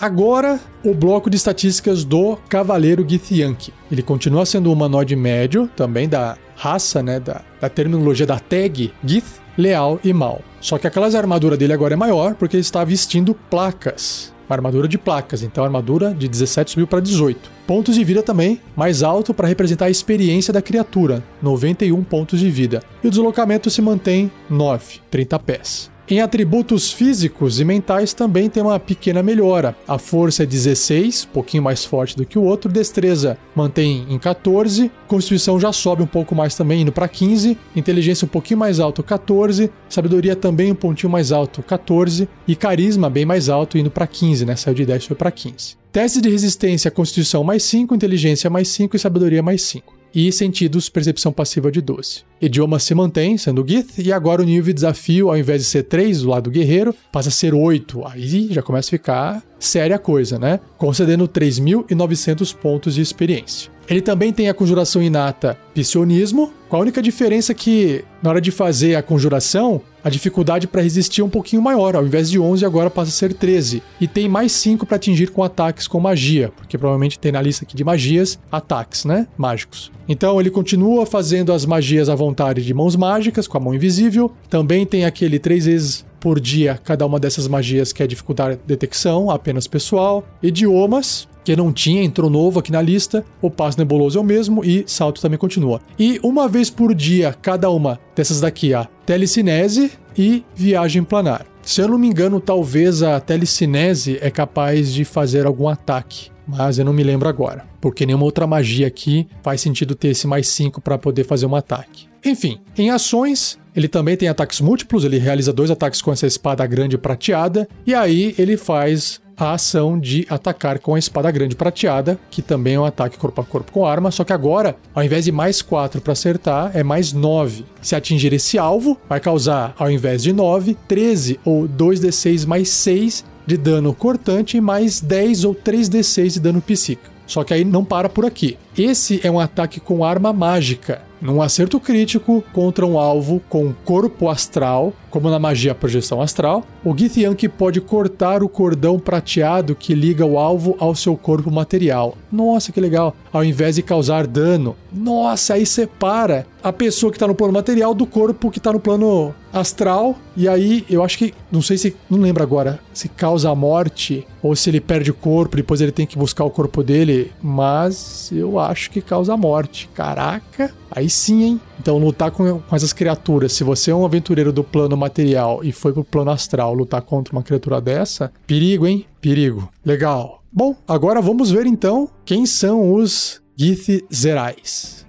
Agora, 0.00 0.58
o 0.82 0.94
bloco 0.94 1.28
de 1.28 1.36
estatísticas 1.36 2.02
do 2.02 2.36
Cavaleiro 2.48 3.06
Githyanki. 3.06 3.74
Ele 3.90 4.02
continua 4.02 4.46
sendo 4.46 4.70
um 4.70 4.72
humanoide 4.72 5.14
médio, 5.14 5.68
também 5.76 6.08
da 6.08 6.36
raça, 6.56 7.02
né, 7.02 7.20
da, 7.20 7.42
da 7.60 7.68
terminologia 7.68 8.26
da 8.26 8.40
tag 8.40 8.90
Gith, 9.04 9.40
leal 9.56 10.00
e 10.02 10.14
mal. 10.14 10.40
Só 10.62 10.78
que 10.78 10.86
a 10.86 10.90
classe 10.90 11.16
armadura 11.16 11.58
dele 11.58 11.74
agora 11.74 11.92
é 11.92 11.96
maior 11.96 12.34
porque 12.34 12.56
ele 12.56 12.62
está 12.62 12.82
vestindo 12.84 13.34
placas 13.50 14.31
armadura 14.54 14.88
de 14.88 14.98
placas, 14.98 15.42
então 15.42 15.64
armadura 15.64 16.14
de 16.14 16.28
17 16.28 16.72
subiu 16.72 16.86
para 16.86 17.00
18. 17.00 17.50
Pontos 17.66 17.94
de 17.94 18.04
vida 18.04 18.22
também, 18.22 18.60
mais 18.76 19.02
alto 19.02 19.32
para 19.32 19.48
representar 19.48 19.86
a 19.86 19.90
experiência 19.90 20.52
da 20.52 20.62
criatura, 20.62 21.22
91 21.40 22.02
pontos 22.04 22.40
de 22.40 22.50
vida. 22.50 22.82
E 23.02 23.08
o 23.08 23.10
deslocamento 23.10 23.70
se 23.70 23.80
mantém 23.80 24.30
9, 24.48 25.00
30 25.10 25.38
pés. 25.38 25.90
Em 26.12 26.20
atributos 26.20 26.92
físicos 26.92 27.58
e 27.58 27.64
mentais 27.64 28.12
também 28.12 28.50
tem 28.50 28.62
uma 28.62 28.78
pequena 28.78 29.22
melhora. 29.22 29.74
A 29.88 29.96
força 29.96 30.42
é 30.42 30.46
16, 30.46 31.26
um 31.30 31.32
pouquinho 31.32 31.62
mais 31.62 31.86
forte 31.86 32.14
do 32.14 32.26
que 32.26 32.38
o 32.38 32.42
outro, 32.42 32.70
destreza 32.70 33.38
mantém 33.56 34.04
em 34.10 34.18
14, 34.18 34.92
constituição 35.08 35.58
já 35.58 35.72
sobe 35.72 36.02
um 36.02 36.06
pouco 36.06 36.34
mais 36.34 36.54
também, 36.54 36.82
indo 36.82 36.92
para 36.92 37.08
15, 37.08 37.56
inteligência 37.74 38.26
um 38.26 38.28
pouquinho 38.28 38.60
mais 38.60 38.78
alto, 38.78 39.02
14, 39.02 39.70
sabedoria 39.88 40.36
também 40.36 40.70
um 40.70 40.74
pontinho 40.74 41.10
mais 41.10 41.32
alto, 41.32 41.62
14, 41.62 42.28
e 42.46 42.54
carisma 42.54 43.08
bem 43.08 43.24
mais 43.24 43.48
alto, 43.48 43.78
indo 43.78 43.90
para 43.90 44.06
15, 44.06 44.44
né? 44.44 44.54
Saiu 44.54 44.74
de 44.74 44.84
10 44.84 45.06
foi 45.06 45.16
para 45.16 45.30
15. 45.30 45.78
Teste 45.90 46.20
de 46.20 46.28
resistência, 46.28 46.90
constituição 46.90 47.42
mais 47.42 47.62
5, 47.62 47.94
inteligência 47.94 48.50
mais 48.50 48.68
5 48.68 48.94
e 48.96 48.98
sabedoria 48.98 49.42
mais 49.42 49.62
5 49.62 50.01
e 50.14 50.30
sentidos 50.30 50.88
percepção 50.88 51.32
passiva 51.32 51.72
de 51.72 51.80
12. 51.80 52.24
Idioma 52.40 52.78
se 52.78 52.94
mantém, 52.94 53.38
sendo 53.38 53.66
Gith, 53.66 53.98
e 53.98 54.12
agora 54.12 54.42
o 54.42 54.44
nível 54.44 54.66
de 54.66 54.74
desafio, 54.74 55.30
ao 55.30 55.38
invés 55.38 55.62
de 55.62 55.68
ser 55.68 55.84
3 55.84 56.22
do 56.22 56.28
lado 56.28 56.50
guerreiro, 56.50 56.94
passa 57.10 57.30
a 57.30 57.32
ser 57.32 57.54
8. 57.54 58.06
Aí 58.06 58.48
já 58.50 58.62
começa 58.62 58.88
a 58.88 58.90
ficar 58.90 59.42
séria 59.58 59.96
a 59.96 59.98
coisa, 59.98 60.38
né? 60.38 60.60
Concedendo 60.76 61.26
3.900 61.26 62.54
pontos 62.54 62.94
de 62.94 63.00
experiência. 63.00 63.71
Ele 63.88 64.00
também 64.00 64.32
tem 64.32 64.48
a 64.48 64.54
conjuração 64.54 65.02
inata 65.02 65.58
Psionismo, 65.74 66.52
com 66.68 66.76
a 66.76 66.80
única 66.80 67.02
diferença 67.02 67.52
que, 67.52 68.04
na 68.22 68.30
hora 68.30 68.40
de 68.40 68.50
fazer 68.50 68.94
a 68.94 69.02
conjuração, 69.02 69.80
a 70.02 70.08
dificuldade 70.08 70.66
para 70.66 70.82
resistir 70.82 71.20
é 71.20 71.24
um 71.24 71.28
pouquinho 71.28 71.60
maior. 71.62 71.94
Ao 71.94 72.04
invés 72.04 72.30
de 72.30 72.38
11, 72.38 72.64
agora 72.64 72.90
passa 72.90 73.10
a 73.10 73.12
ser 73.12 73.34
13. 73.34 73.82
E 74.00 74.08
tem 74.08 74.28
mais 74.28 74.52
5 74.52 74.86
para 74.86 74.96
atingir 74.96 75.30
com 75.30 75.42
ataques 75.42 75.86
com 75.86 76.00
magia, 76.00 76.52
porque 76.56 76.78
provavelmente 76.78 77.18
tem 77.18 77.32
na 77.32 77.42
lista 77.42 77.64
aqui 77.64 77.76
de 77.76 77.84
magias 77.84 78.38
ataques, 78.50 79.04
né? 79.04 79.26
Mágicos. 79.36 79.92
Então 80.08 80.40
ele 80.40 80.50
continua 80.50 81.06
fazendo 81.06 81.52
as 81.52 81.64
magias 81.64 82.08
à 82.08 82.14
vontade 82.14 82.64
de 82.64 82.74
mãos 82.74 82.96
mágicas, 82.96 83.46
com 83.46 83.58
a 83.58 83.60
mão 83.60 83.74
invisível. 83.74 84.32
Também 84.48 84.86
tem 84.86 85.04
aquele 85.04 85.38
3 85.38 85.66
vezes 85.66 86.04
por 86.18 86.38
dia 86.38 86.80
cada 86.82 87.04
uma 87.04 87.18
dessas 87.18 87.48
magias 87.48 87.92
que 87.92 88.02
é 88.02 88.06
dificuldade 88.06 88.56
de 88.56 88.62
detecção, 88.66 89.30
apenas 89.30 89.66
pessoal. 89.66 90.24
Idiomas, 90.42 91.28
que 91.44 91.56
não 91.56 91.72
tinha, 91.72 92.02
entrou 92.02 92.30
novo 92.30 92.58
aqui 92.58 92.70
na 92.72 92.82
lista. 92.82 93.24
O 93.40 93.50
passo 93.50 93.78
nebuloso 93.78 94.18
é 94.18 94.20
o 94.20 94.24
mesmo 94.24 94.64
e 94.64 94.84
salto 94.86 95.20
também 95.20 95.38
continua. 95.38 95.80
E 95.98 96.20
uma 96.22 96.48
vez 96.48 96.70
por 96.70 96.94
dia, 96.94 97.34
cada 97.40 97.70
uma 97.70 97.98
dessas 98.14 98.40
daqui, 98.40 98.74
a 98.74 98.86
telecinese 99.06 99.92
e 100.16 100.44
viagem 100.54 101.02
planar. 101.02 101.46
Se 101.62 101.80
eu 101.80 101.88
não 101.88 101.98
me 101.98 102.08
engano, 102.08 102.40
talvez 102.40 103.02
a 103.02 103.20
telecinese 103.20 104.18
é 104.20 104.30
capaz 104.30 104.92
de 104.92 105.04
fazer 105.04 105.46
algum 105.46 105.68
ataque, 105.68 106.30
mas 106.46 106.78
eu 106.78 106.84
não 106.84 106.92
me 106.92 107.04
lembro 107.04 107.28
agora, 107.28 107.64
porque 107.80 108.04
nenhuma 108.04 108.24
outra 108.24 108.46
magia 108.46 108.86
aqui 108.86 109.28
faz 109.42 109.60
sentido 109.60 109.94
ter 109.94 110.08
esse 110.08 110.26
mais 110.26 110.48
5 110.48 110.80
para 110.80 110.98
poder 110.98 111.24
fazer 111.24 111.46
um 111.46 111.54
ataque. 111.54 112.08
Enfim, 112.24 112.60
em 112.76 112.90
ações, 112.90 113.58
ele 113.74 113.88
também 113.88 114.16
tem 114.16 114.28
ataques 114.28 114.60
múltiplos, 114.60 115.04
ele 115.04 115.18
realiza 115.18 115.52
dois 115.52 115.70
ataques 115.70 116.02
com 116.02 116.12
essa 116.12 116.26
espada 116.26 116.66
grande 116.66 116.98
prateada, 116.98 117.68
e 117.86 117.94
aí 117.94 118.34
ele 118.38 118.56
faz 118.56 119.20
a 119.44 119.54
ação 119.54 119.98
de 119.98 120.26
atacar 120.28 120.78
com 120.78 120.94
a 120.94 120.98
espada 120.98 121.30
grande 121.30 121.56
prateada, 121.56 122.18
que 122.30 122.42
também 122.42 122.74
é 122.74 122.80
um 122.80 122.84
ataque 122.84 123.18
corpo 123.18 123.40
a 123.40 123.44
corpo 123.44 123.72
com 123.72 123.86
arma, 123.86 124.10
só 124.10 124.24
que 124.24 124.32
agora, 124.32 124.76
ao 124.94 125.02
invés 125.02 125.24
de 125.24 125.32
mais 125.32 125.62
4 125.62 126.00
para 126.00 126.12
acertar, 126.12 126.70
é 126.74 126.82
mais 126.82 127.12
9. 127.12 127.64
Se 127.80 127.94
atingir 127.94 128.32
esse 128.32 128.58
alvo, 128.58 128.98
vai 129.08 129.20
causar, 129.20 129.74
ao 129.78 129.90
invés 129.90 130.22
de 130.22 130.32
9, 130.32 130.76
13 130.86 131.40
ou 131.44 131.68
2d6 131.68 132.46
mais 132.46 132.68
6 132.68 133.24
de 133.46 133.56
dano 133.56 133.92
cortante 133.92 134.60
mais 134.60 135.00
10 135.00 135.44
ou 135.44 135.54
3d6 135.54 136.34
de 136.34 136.40
dano 136.40 136.60
psíquico. 136.60 137.10
Só 137.26 137.44
que 137.44 137.54
aí 137.54 137.64
não 137.64 137.84
para 137.84 138.08
por 138.08 138.26
aqui. 138.26 138.58
Esse 138.76 139.20
é 139.24 139.30
um 139.30 139.40
ataque 139.40 139.80
com 139.80 140.04
arma 140.04 140.32
mágica. 140.32 141.02
Num 141.20 141.40
acerto 141.40 141.78
crítico 141.78 142.42
contra 142.52 142.84
um 142.84 142.98
alvo 142.98 143.40
com 143.48 143.72
corpo 143.84 144.28
astral, 144.28 144.92
Como 145.08 145.30
na 145.30 145.38
magia 145.38 145.74
projeção 145.74 146.20
astral, 146.20 146.64
o 146.84 146.96
Githyanki 146.96 147.48
pode 147.48 147.80
cortar 147.80 148.42
o 148.42 148.48
cordão 148.48 148.98
prateado 148.98 149.74
que 149.74 149.94
liga 149.94 150.26
o 150.26 150.38
alvo 150.38 150.76
ao 150.78 150.94
seu 150.94 151.16
corpo 151.16 151.50
material. 151.50 152.16
Nossa, 152.30 152.72
que 152.72 152.80
legal! 152.80 153.14
Ao 153.32 153.44
invés 153.44 153.76
de 153.76 153.82
causar 153.82 154.26
dano. 154.26 154.76
Nossa, 154.92 155.54
aí 155.54 155.64
separa 155.64 156.46
a 156.62 156.72
pessoa 156.72 157.10
que 157.10 157.16
está 157.16 157.26
no 157.26 157.34
plano 157.34 157.52
material 157.52 157.94
do 157.94 158.06
corpo 158.06 158.50
que 158.50 158.58
está 158.58 158.72
no 158.72 158.80
plano 158.80 159.34
astral. 159.52 160.16
E 160.36 160.48
aí, 160.48 160.84
eu 160.88 161.02
acho 161.02 161.18
que, 161.18 161.34
não 161.50 161.60
sei 161.60 161.76
se, 161.76 161.96
não 162.08 162.18
lembro 162.18 162.42
agora, 162.42 162.80
se 162.92 163.08
causa 163.08 163.50
a 163.50 163.54
morte 163.54 164.26
ou 164.42 164.56
se 164.56 164.70
ele 164.70 164.80
perde 164.80 165.10
o 165.10 165.14
corpo, 165.14 165.56
depois 165.56 165.80
ele 165.80 165.92
tem 165.92 166.06
que 166.06 166.18
buscar 166.18 166.44
o 166.44 166.50
corpo 166.50 166.82
dele. 166.82 167.32
Mas 167.42 168.30
eu 168.32 168.58
acho 168.58 168.90
que 168.90 169.00
causa 169.00 169.34
a 169.34 169.36
morte. 169.36 169.88
Caraca, 169.94 170.72
aí 170.90 171.08
sim, 171.08 171.42
hein? 171.42 171.60
Então, 171.78 171.98
lutar 171.98 172.30
com, 172.30 172.60
com 172.60 172.76
essas 172.76 172.92
criaturas, 172.92 173.52
se 173.52 173.64
você 173.64 173.90
é 173.90 173.94
um 173.94 174.04
aventureiro 174.04 174.52
do 174.52 174.62
plano 174.62 174.96
material 174.96 175.60
e 175.62 175.72
foi 175.72 175.92
pro 175.92 176.04
plano 176.04 176.30
astral 176.30 176.71
lutar 176.72 177.02
contra 177.02 177.34
uma 177.34 177.42
criatura 177.42 177.80
dessa, 177.80 178.32
perigo, 178.46 178.86
hein? 178.86 179.06
Perigo. 179.20 179.68
Legal. 179.84 180.42
Bom, 180.52 180.76
agora 180.86 181.20
vamos 181.20 181.50
ver 181.50 181.66
então 181.66 182.08
quem 182.24 182.44
são 182.46 182.92
os 182.92 183.40
Gith 183.56 184.04
Zerais. 184.12 185.02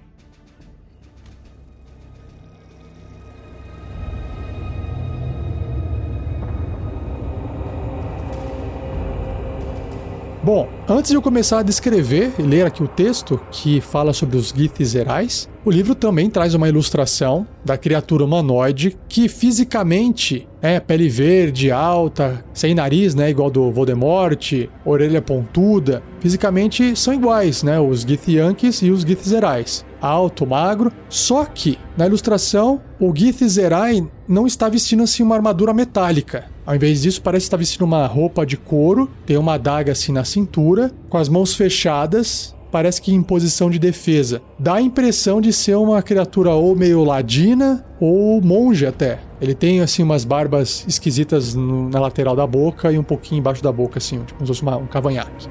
Bom, 10.44 10.68
antes 10.86 11.10
de 11.10 11.16
eu 11.16 11.22
começar 11.22 11.60
a 11.60 11.62
descrever 11.62 12.34
e 12.38 12.42
ler 12.42 12.66
aqui 12.66 12.82
o 12.82 12.86
texto 12.86 13.40
que 13.50 13.80
fala 13.80 14.12
sobre 14.12 14.36
os 14.36 14.50
Giths 14.50 14.88
Zerais, 14.88 15.48
o 15.64 15.70
livro 15.70 15.94
também 15.94 16.28
traz 16.28 16.54
uma 16.54 16.68
ilustração 16.68 17.46
da 17.64 17.78
criatura 17.78 18.24
humanoide 18.24 18.96
que 19.08 19.28
fisicamente 19.28 20.46
é 20.60 20.78
pele 20.78 21.08
verde, 21.08 21.70
alta, 21.70 22.44
sem 22.52 22.74
nariz, 22.74 23.14
né, 23.14 23.30
igual 23.30 23.50
do 23.50 23.72
Voldemort, 23.72 24.68
orelha 24.84 25.22
pontuda. 25.22 26.02
Fisicamente 26.20 26.94
são 26.96 27.14
iguais, 27.14 27.62
né, 27.62 27.80
os 27.80 28.02
Githyanks 28.02 28.82
e 28.82 28.90
os 28.90 29.02
Githzerais. 29.02 29.84
Alto, 30.00 30.46
magro, 30.46 30.92
só 31.08 31.46
que 31.46 31.78
na 31.96 32.06
ilustração 32.06 32.82
o 33.00 33.14
Githzerai 33.14 34.06
não 34.28 34.46
está 34.46 34.68
vestindo 34.68 35.02
assim 35.02 35.22
uma 35.22 35.34
armadura 35.34 35.72
metálica. 35.72 36.44
Ao 36.66 36.74
invés 36.74 37.02
disso, 37.02 37.22
parece 37.22 37.44
estar 37.44 37.56
vestindo 37.56 37.84
uma 37.84 38.06
roupa 38.06 38.44
de 38.44 38.56
couro, 38.56 39.10
tem 39.26 39.36
uma 39.36 39.54
adaga 39.54 39.92
assim 39.92 40.12
na 40.12 40.24
cintura, 40.24 40.90
com 41.08 41.18
as 41.18 41.28
mãos 41.28 41.54
fechadas, 41.54 42.53
parece 42.74 43.00
que 43.00 43.14
em 43.14 43.22
posição 43.22 43.70
de 43.70 43.78
defesa. 43.78 44.42
Dá 44.58 44.74
a 44.74 44.80
impressão 44.80 45.40
de 45.40 45.52
ser 45.52 45.76
uma 45.76 46.02
criatura 46.02 46.50
ou 46.50 46.74
meio 46.74 47.04
ladina 47.04 47.86
ou 48.00 48.42
monge 48.42 48.84
até. 48.84 49.20
Ele 49.40 49.54
tem 49.54 49.80
assim 49.80 50.02
umas 50.02 50.24
barbas 50.24 50.84
esquisitas 50.88 51.54
no, 51.54 51.88
na 51.88 52.00
lateral 52.00 52.34
da 52.34 52.44
boca 52.44 52.90
e 52.90 52.98
um 52.98 53.04
pouquinho 53.04 53.38
embaixo 53.38 53.62
da 53.62 53.70
boca, 53.70 53.98
assim, 53.98 54.18
tipo 54.24 54.34
como 54.34 54.46
se 54.46 54.48
fosse 54.48 54.62
uma, 54.62 54.76
um 54.76 54.88
cavanhaque. 54.88 55.46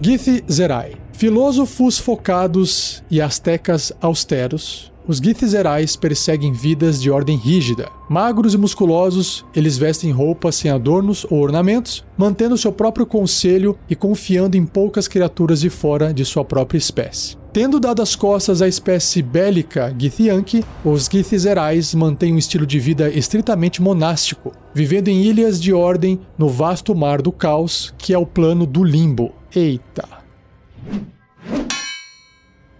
Gith 0.00 0.44
Zerai. 0.50 0.94
Filósofos 1.12 1.96
focados 1.96 3.04
e 3.08 3.20
astecas 3.20 3.92
austeros, 4.00 4.92
os 5.06 5.18
Githzerais 5.18 5.96
perseguem 5.96 6.52
vidas 6.52 7.00
de 7.00 7.10
ordem 7.10 7.36
rígida. 7.36 7.88
Magros 8.08 8.54
e 8.54 8.58
musculosos, 8.58 9.44
eles 9.54 9.76
vestem 9.76 10.10
roupas 10.10 10.56
sem 10.56 10.70
adornos 10.70 11.26
ou 11.30 11.40
ornamentos, 11.40 12.04
mantendo 12.16 12.56
seu 12.56 12.72
próprio 12.72 13.06
conselho 13.06 13.78
e 13.88 13.94
confiando 13.94 14.56
em 14.56 14.64
poucas 14.64 15.06
criaturas 15.06 15.60
de 15.60 15.70
fora 15.70 16.12
de 16.12 16.24
sua 16.24 16.44
própria 16.44 16.78
espécie. 16.78 17.36
Tendo 17.52 17.78
dado 17.78 18.02
as 18.02 18.16
costas 18.16 18.60
à 18.60 18.66
espécie 18.66 19.22
bélica 19.22 19.94
Githyanki, 19.96 20.64
os 20.84 21.08
Githzerais 21.10 21.94
mantêm 21.94 22.34
um 22.34 22.38
estilo 22.38 22.66
de 22.66 22.80
vida 22.80 23.08
estritamente 23.10 23.80
monástico, 23.80 24.50
vivendo 24.74 25.06
em 25.06 25.22
ilhas 25.22 25.60
de 25.60 25.72
ordem 25.72 26.18
no 26.36 26.48
vasto 26.48 26.94
mar 26.96 27.22
do 27.22 27.30
caos, 27.30 27.94
que 27.96 28.12
é 28.12 28.18
o 28.18 28.26
plano 28.26 28.66
do 28.66 28.82
limbo. 28.82 29.32
Eita! 29.54 30.08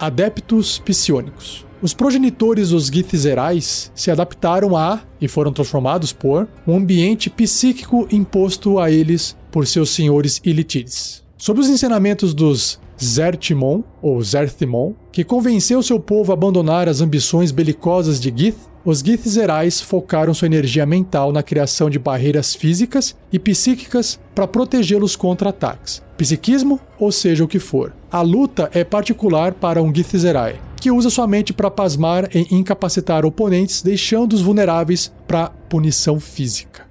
Adeptos 0.05 0.79
psionicos. 0.81 1.65
Os 1.81 1.95
progenitores 1.95 2.69
dos 2.69 2.89
Githzerais 2.89 3.91
se 3.95 4.11
adaptaram 4.11 4.77
a, 4.77 5.01
e 5.19 5.27
foram 5.27 5.51
transformados 5.51 6.13
por, 6.13 6.47
um 6.67 6.77
ambiente 6.77 7.31
psíquico 7.31 8.07
imposto 8.13 8.79
a 8.79 8.91
eles 8.91 9.35
por 9.51 9.67
seus 9.67 9.89
senhores 9.89 10.43
Ilitides. 10.45 11.25
Sob 11.39 11.59
os 11.59 11.71
ensinamentos 11.71 12.35
dos 12.35 12.79
Zertimon, 13.03 13.83
ou 14.03 14.23
Zerthimon, 14.23 14.93
que 15.11 15.25
convenceu 15.25 15.83
seu 15.83 15.99
povo 15.99 16.33
a 16.33 16.35
abandonar 16.35 16.87
as 16.87 17.01
ambições 17.01 17.51
belicosas 17.51 18.21
de 18.21 18.31
Gith, 18.37 18.59
os 18.85 19.01
Githzerais 19.01 19.81
focaram 19.81 20.35
sua 20.35 20.47
energia 20.47 20.85
mental 20.85 21.33
na 21.33 21.43
criação 21.43 21.89
de 21.89 21.99
barreiras 21.99 22.55
físicas 22.55 23.17
e 23.33 23.39
psíquicas 23.39 24.21
para 24.35 24.47
protegê-los 24.47 25.17
contra 25.17 25.49
ataques. 25.49 26.03
Psiquismo, 26.19 26.79
ou 26.99 27.11
seja 27.11 27.43
o 27.43 27.49
que 27.49 27.59
for. 27.59 27.95
A 28.11 28.21
luta 28.21 28.71
é 28.75 28.85
particular 28.85 29.55
para 29.55 29.83
um 29.83 29.93
Githzerai, 29.95 30.61
que 30.79 30.91
usa 30.91 31.09
sua 31.09 31.27
mente 31.27 31.53
para 31.53 31.71
pasmar 31.71 32.29
e 32.37 32.55
incapacitar 32.55 33.25
oponentes, 33.25 33.81
deixando-os 33.81 34.43
vulneráveis 34.43 35.11
para 35.27 35.49
punição 35.49 36.21
física. 36.21 36.85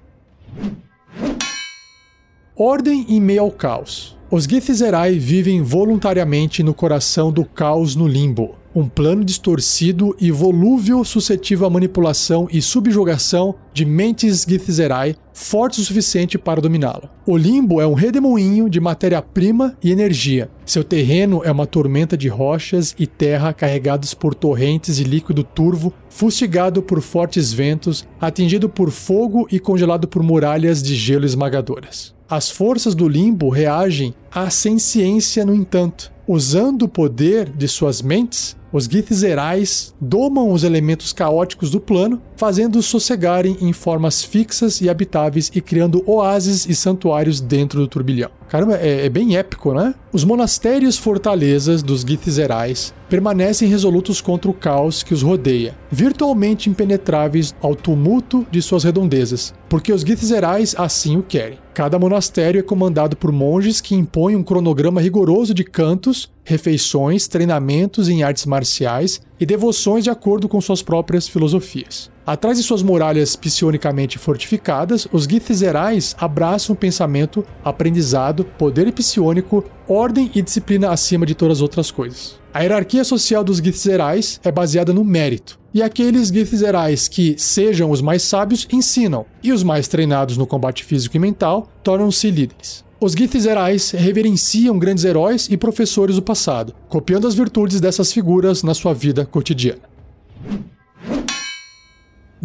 Ordem 2.55 3.05
em 3.07 3.21
meio 3.21 3.41
ao 3.41 3.51
caos. 3.51 4.17
Os 4.31 4.45
Githzerai 4.45 5.19
vivem 5.19 5.61
voluntariamente 5.61 6.63
no 6.63 6.73
coração 6.73 7.31
do 7.31 7.45
caos 7.45 7.95
no 7.95 8.07
limbo, 8.07 8.55
um 8.75 8.87
plano 8.87 9.23
distorcido 9.23 10.15
e 10.19 10.31
volúvel 10.31 11.03
suscetível 11.03 11.67
à 11.67 11.69
manipulação 11.69 12.47
e 12.51 12.61
subjugação 12.61 13.55
de 13.73 13.85
mentes 13.85 14.45
Githzerai 14.47 15.15
fortes 15.33 15.79
o 15.79 15.85
suficiente 15.85 16.37
para 16.37 16.61
dominá-lo. 16.61 17.09
O 17.25 17.35
limbo 17.35 17.81
é 17.81 17.87
um 17.87 17.93
redemoinho 17.93 18.69
de 18.69 18.79
matéria-prima 18.79 19.75
e 19.83 19.91
energia. 19.91 20.49
Seu 20.65 20.83
terreno 20.83 21.41
é 21.43 21.51
uma 21.51 21.65
tormenta 21.65 22.15
de 22.15 22.27
rochas 22.27 22.95
e 22.99 23.07
terra 23.07 23.53
carregados 23.53 24.13
por 24.13 24.35
torrentes 24.35 24.97
de 24.97 25.03
líquido 25.03 25.43
turvo, 25.43 25.93
fustigado 26.09 26.81
por 26.83 27.01
fortes 27.01 27.51
ventos, 27.51 28.07
atingido 28.21 28.69
por 28.69 28.91
fogo 28.91 29.47
e 29.51 29.59
congelado 29.59 30.07
por 30.07 30.21
muralhas 30.21 30.81
de 30.83 30.95
gelo 30.95 31.25
esmagadoras. 31.25 32.13
As 32.29 32.49
forças 32.49 32.95
do 32.95 33.07
limbo 33.07 33.49
reagem 33.49 34.13
à 34.31 34.49
ciência, 34.49 35.45
no 35.45 35.53
entanto. 35.53 36.11
Usando 36.27 36.83
o 36.83 36.87
poder 36.87 37.49
de 37.49 37.67
suas 37.67 38.01
mentes, 38.01 38.55
os 38.73 38.85
Githzerais 38.85 39.93
domam 40.01 40.51
os 40.51 40.63
elementos 40.63 41.13
caóticos 41.13 41.69
do 41.69 41.79
plano, 41.79 42.19
fazendo-os 42.35 42.87
sossegarem 42.87 43.55
em 43.61 43.71
formas 43.71 44.23
fixas 44.23 44.81
e 44.81 44.89
habitáveis 44.89 45.51
e 45.53 45.61
criando 45.61 46.03
oásis 46.07 46.65
e 46.65 46.73
santuários 46.73 47.39
dentro 47.39 47.79
do 47.79 47.87
turbilhão. 47.87 48.31
Caramba, 48.49 48.77
é, 48.77 49.05
é 49.05 49.09
bem 49.09 49.37
épico, 49.37 49.73
né? 49.73 49.93
Os 50.11 50.23
monastérios 50.23 50.97
fortalezas 50.97 51.83
dos 51.83 52.01
Githzerais 52.01 52.93
permanecem 53.09 53.67
resolutos 53.67 54.21
contra 54.21 54.49
o 54.49 54.53
caos 54.53 55.03
que 55.03 55.13
os 55.13 55.21
rodeia, 55.21 55.75
virtualmente 55.91 56.69
impenetráveis 56.69 57.53
ao 57.61 57.75
tumulto 57.75 58.45
de 58.49 58.61
suas 58.61 58.83
redondezas, 58.83 59.53
porque 59.69 59.93
os 59.93 60.01
Githzerais 60.01 60.75
assim 60.77 61.17
o 61.17 61.23
querem. 61.23 61.59
Cada 61.73 61.97
monastério 61.97 62.59
é 62.59 62.63
comandado 62.63 63.17
por 63.17 63.31
monges 63.31 63.81
que 63.81 63.95
impõem 63.95 64.35
um 64.35 64.43
cronograma 64.43 65.01
rigoroso 65.01 65.53
de 65.53 65.63
cantos, 65.63 66.31
refeições, 66.43 67.27
treinamentos 67.27 68.09
em 68.09 68.23
artes 68.23 68.45
marciais 68.45 69.21
e 69.39 69.45
devoções 69.45 70.03
de 70.03 70.09
acordo 70.09 70.47
com 70.49 70.59
suas 70.59 70.81
próprias 70.81 71.27
filosofias. 71.27 72.11
Atrás 72.25 72.57
de 72.57 72.63
suas 72.63 72.81
muralhas 72.81 73.35
psionicamente 73.35 74.17
fortificadas, 74.17 75.05
os 75.11 75.25
Githzerais 75.25 76.15
abraçam 76.17 76.73
o 76.73 76.77
pensamento, 76.77 77.45
aprendizado, 77.63 78.45
poder 78.57 78.91
psionico, 78.93 79.65
ordem 79.87 80.31
e 80.33 80.41
disciplina 80.41 80.89
acima 80.89 81.25
de 81.25 81.35
todas 81.35 81.57
as 81.57 81.61
outras 81.61 81.91
coisas. 81.91 82.39
A 82.53 82.61
hierarquia 82.61 83.03
social 83.03 83.43
dos 83.43 83.57
Githzerais 83.57 84.39
é 84.43 84.51
baseada 84.51 84.93
no 84.93 85.03
mérito, 85.03 85.59
e 85.73 85.81
aqueles 85.81 86.29
Githzerais 86.29 87.09
que 87.09 87.35
sejam 87.37 87.91
os 87.91 88.01
mais 88.01 88.23
sábios 88.23 88.65
ensinam, 88.71 89.25
e 89.43 89.51
os 89.51 89.63
mais 89.63 89.89
treinados 89.89 90.37
no 90.37 90.47
combate 90.47 90.85
físico 90.85 91.17
e 91.17 91.19
mental 91.19 91.67
tornam-se 91.83 92.31
líderes. 92.31 92.85
Os 93.03 93.11
Githzerais 93.11 93.91
reverenciam 93.91 94.79
grandes 94.79 95.03
heróis 95.03 95.49
e 95.51 95.57
professores 95.57 96.15
do 96.15 96.21
passado, 96.21 96.73
copiando 96.87 97.27
as 97.27 97.35
virtudes 97.35 97.81
dessas 97.81 98.13
figuras 98.13 98.63
na 98.63 98.73
sua 98.73 98.93
vida 98.93 99.25
cotidiana. 99.25 99.81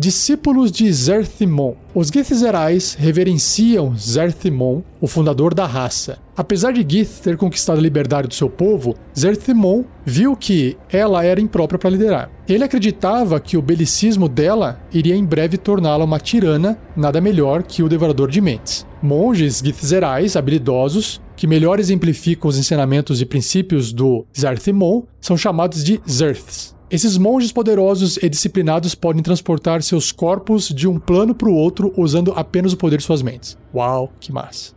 Discípulos 0.00 0.70
de 0.70 0.92
Zerthimon. 0.92 1.74
Os 1.92 2.06
Githzerais 2.06 2.94
reverenciam 2.94 3.96
Zerthimon, 3.96 4.80
o 5.00 5.08
fundador 5.08 5.52
da 5.52 5.66
raça. 5.66 6.20
Apesar 6.36 6.72
de 6.72 6.86
Gith 6.88 7.20
ter 7.20 7.36
conquistado 7.36 7.78
a 7.78 7.82
liberdade 7.82 8.28
do 8.28 8.34
seu 8.34 8.48
povo, 8.48 8.94
Zerthimon 9.18 9.82
viu 10.06 10.36
que 10.36 10.76
ela 10.88 11.24
era 11.24 11.40
imprópria 11.40 11.80
para 11.80 11.90
liderar. 11.90 12.30
Ele 12.48 12.62
acreditava 12.62 13.40
que 13.40 13.56
o 13.56 13.62
belicismo 13.62 14.28
dela 14.28 14.80
iria 14.92 15.16
em 15.16 15.24
breve 15.24 15.58
torná-la 15.58 16.04
uma 16.04 16.20
tirana, 16.20 16.78
nada 16.96 17.20
melhor 17.20 17.64
que 17.64 17.82
o 17.82 17.88
devorador 17.88 18.30
de 18.30 18.40
mentes. 18.40 18.86
Monges 19.02 19.60
Githzerais 19.64 20.36
habilidosos, 20.36 21.20
que 21.34 21.48
melhor 21.48 21.80
exemplificam 21.80 22.48
os 22.48 22.56
ensinamentos 22.56 23.20
e 23.20 23.26
princípios 23.26 23.92
do 23.92 24.24
Zerthimon, 24.38 25.02
são 25.20 25.36
chamados 25.36 25.82
de 25.82 26.00
Zerths. 26.08 26.77
Esses 26.90 27.18
monges 27.18 27.52
poderosos 27.52 28.16
e 28.16 28.28
disciplinados 28.30 28.94
podem 28.94 29.22
transportar 29.22 29.82
seus 29.82 30.10
corpos 30.10 30.68
de 30.68 30.88
um 30.88 30.98
plano 30.98 31.34
para 31.34 31.48
o 31.48 31.54
outro 31.54 31.92
usando 31.98 32.32
apenas 32.32 32.72
o 32.72 32.78
poder 32.78 32.96
de 32.96 33.04
suas 33.04 33.20
mentes. 33.20 33.58
Uau, 33.74 34.10
que 34.18 34.32
massa! 34.32 34.72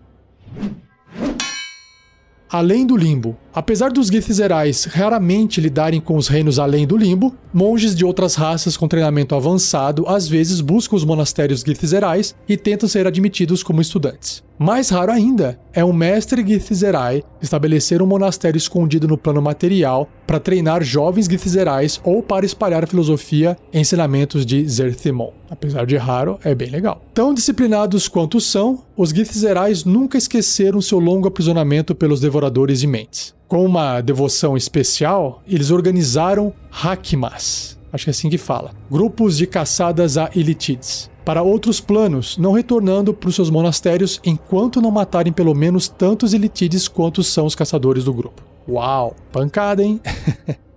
Além 2.52 2.86
do 2.86 2.98
limbo. 2.98 3.38
Apesar 3.54 3.92
dos 3.94 4.08
Githzerais 4.08 4.84
raramente 4.84 5.62
lidarem 5.62 6.02
com 6.02 6.18
os 6.18 6.28
reinos 6.28 6.60
além 6.60 6.86
do 6.86 6.98
limbo, 6.98 7.34
monges 7.54 7.96
de 7.96 8.04
outras 8.04 8.36
raças 8.36 8.76
com 8.76 8.90
treinamento 8.90 9.34
avançado 9.34 10.06
às 10.06 10.28
vezes 10.28 10.60
buscam 10.60 10.98
os 10.98 11.06
monastérios 11.06 11.62
Githzerais 11.62 12.36
e 12.46 12.58
tentam 12.58 12.90
ser 12.90 13.08
admitidos 13.08 13.64
como 13.64 13.82
estudantes. 13.82 14.44
Mais 14.64 14.92
raro 14.92 15.12
ainda 15.12 15.60
é 15.74 15.84
um 15.84 15.92
mestre 15.92 16.46
Githzerai 16.48 17.24
estabelecer 17.42 18.00
um 18.00 18.06
monastério 18.06 18.60
escondido 18.60 19.08
no 19.08 19.18
plano 19.18 19.42
material 19.42 20.08
para 20.28 20.40
treinar 20.40 20.84
jovens 20.84 21.26
Githzerais 21.26 22.00
ou 22.04 22.22
para 22.22 22.46
espalhar 22.46 22.88
filosofia 22.88 23.58
e 23.74 23.80
ensinamentos 23.80 24.46
de 24.46 24.64
Zerthimon. 24.70 25.32
Apesar 25.50 25.88
de 25.88 25.98
raro, 25.98 26.38
é 26.44 26.54
bem 26.54 26.70
legal. 26.70 27.02
Tão 27.12 27.34
disciplinados 27.34 28.08
quanto 28.08 28.40
são, 28.40 28.84
os 28.96 29.10
Githzerais 29.10 29.84
nunca 29.84 30.16
esqueceram 30.16 30.80
seu 30.80 31.00
longo 31.00 31.28
aprisionamento 31.28 31.96
pelos 31.96 32.22
devoradores 32.22 32.82
de 32.82 32.86
mentes. 32.86 33.34
Com 33.48 33.66
uma 33.66 34.00
devoção 34.00 34.56
especial, 34.56 35.42
eles 35.48 35.72
organizaram 35.72 36.54
Hakmas, 36.72 37.80
acho 37.92 38.04
que 38.04 38.12
é 38.12 38.14
assim 38.14 38.30
que 38.30 38.38
fala, 38.38 38.76
grupos 38.92 39.38
de 39.38 39.48
caçadas 39.48 40.20
a 40.20 40.30
Elitides 40.36 41.10
para 41.24 41.42
outros 41.42 41.80
planos, 41.80 42.38
não 42.38 42.54
retornando 42.54 43.14
para 43.14 43.30
os 43.30 43.36
seus 43.36 43.50
monastérios 43.50 44.20
enquanto 44.24 44.82
não 44.82 44.92
matarem 44.92 45.32
pelo 45.32 45.54
menos 45.54 45.88
tantos 45.88 46.34
elitides 46.34 46.88
quanto 46.88 47.24
são 47.24 47.46
os 47.46 47.56
caçadores 47.56 48.04
do 48.04 48.14
grupo. 48.14 48.42
Uau, 48.68 49.16
pancada, 49.32 49.84
hein? 49.84 50.00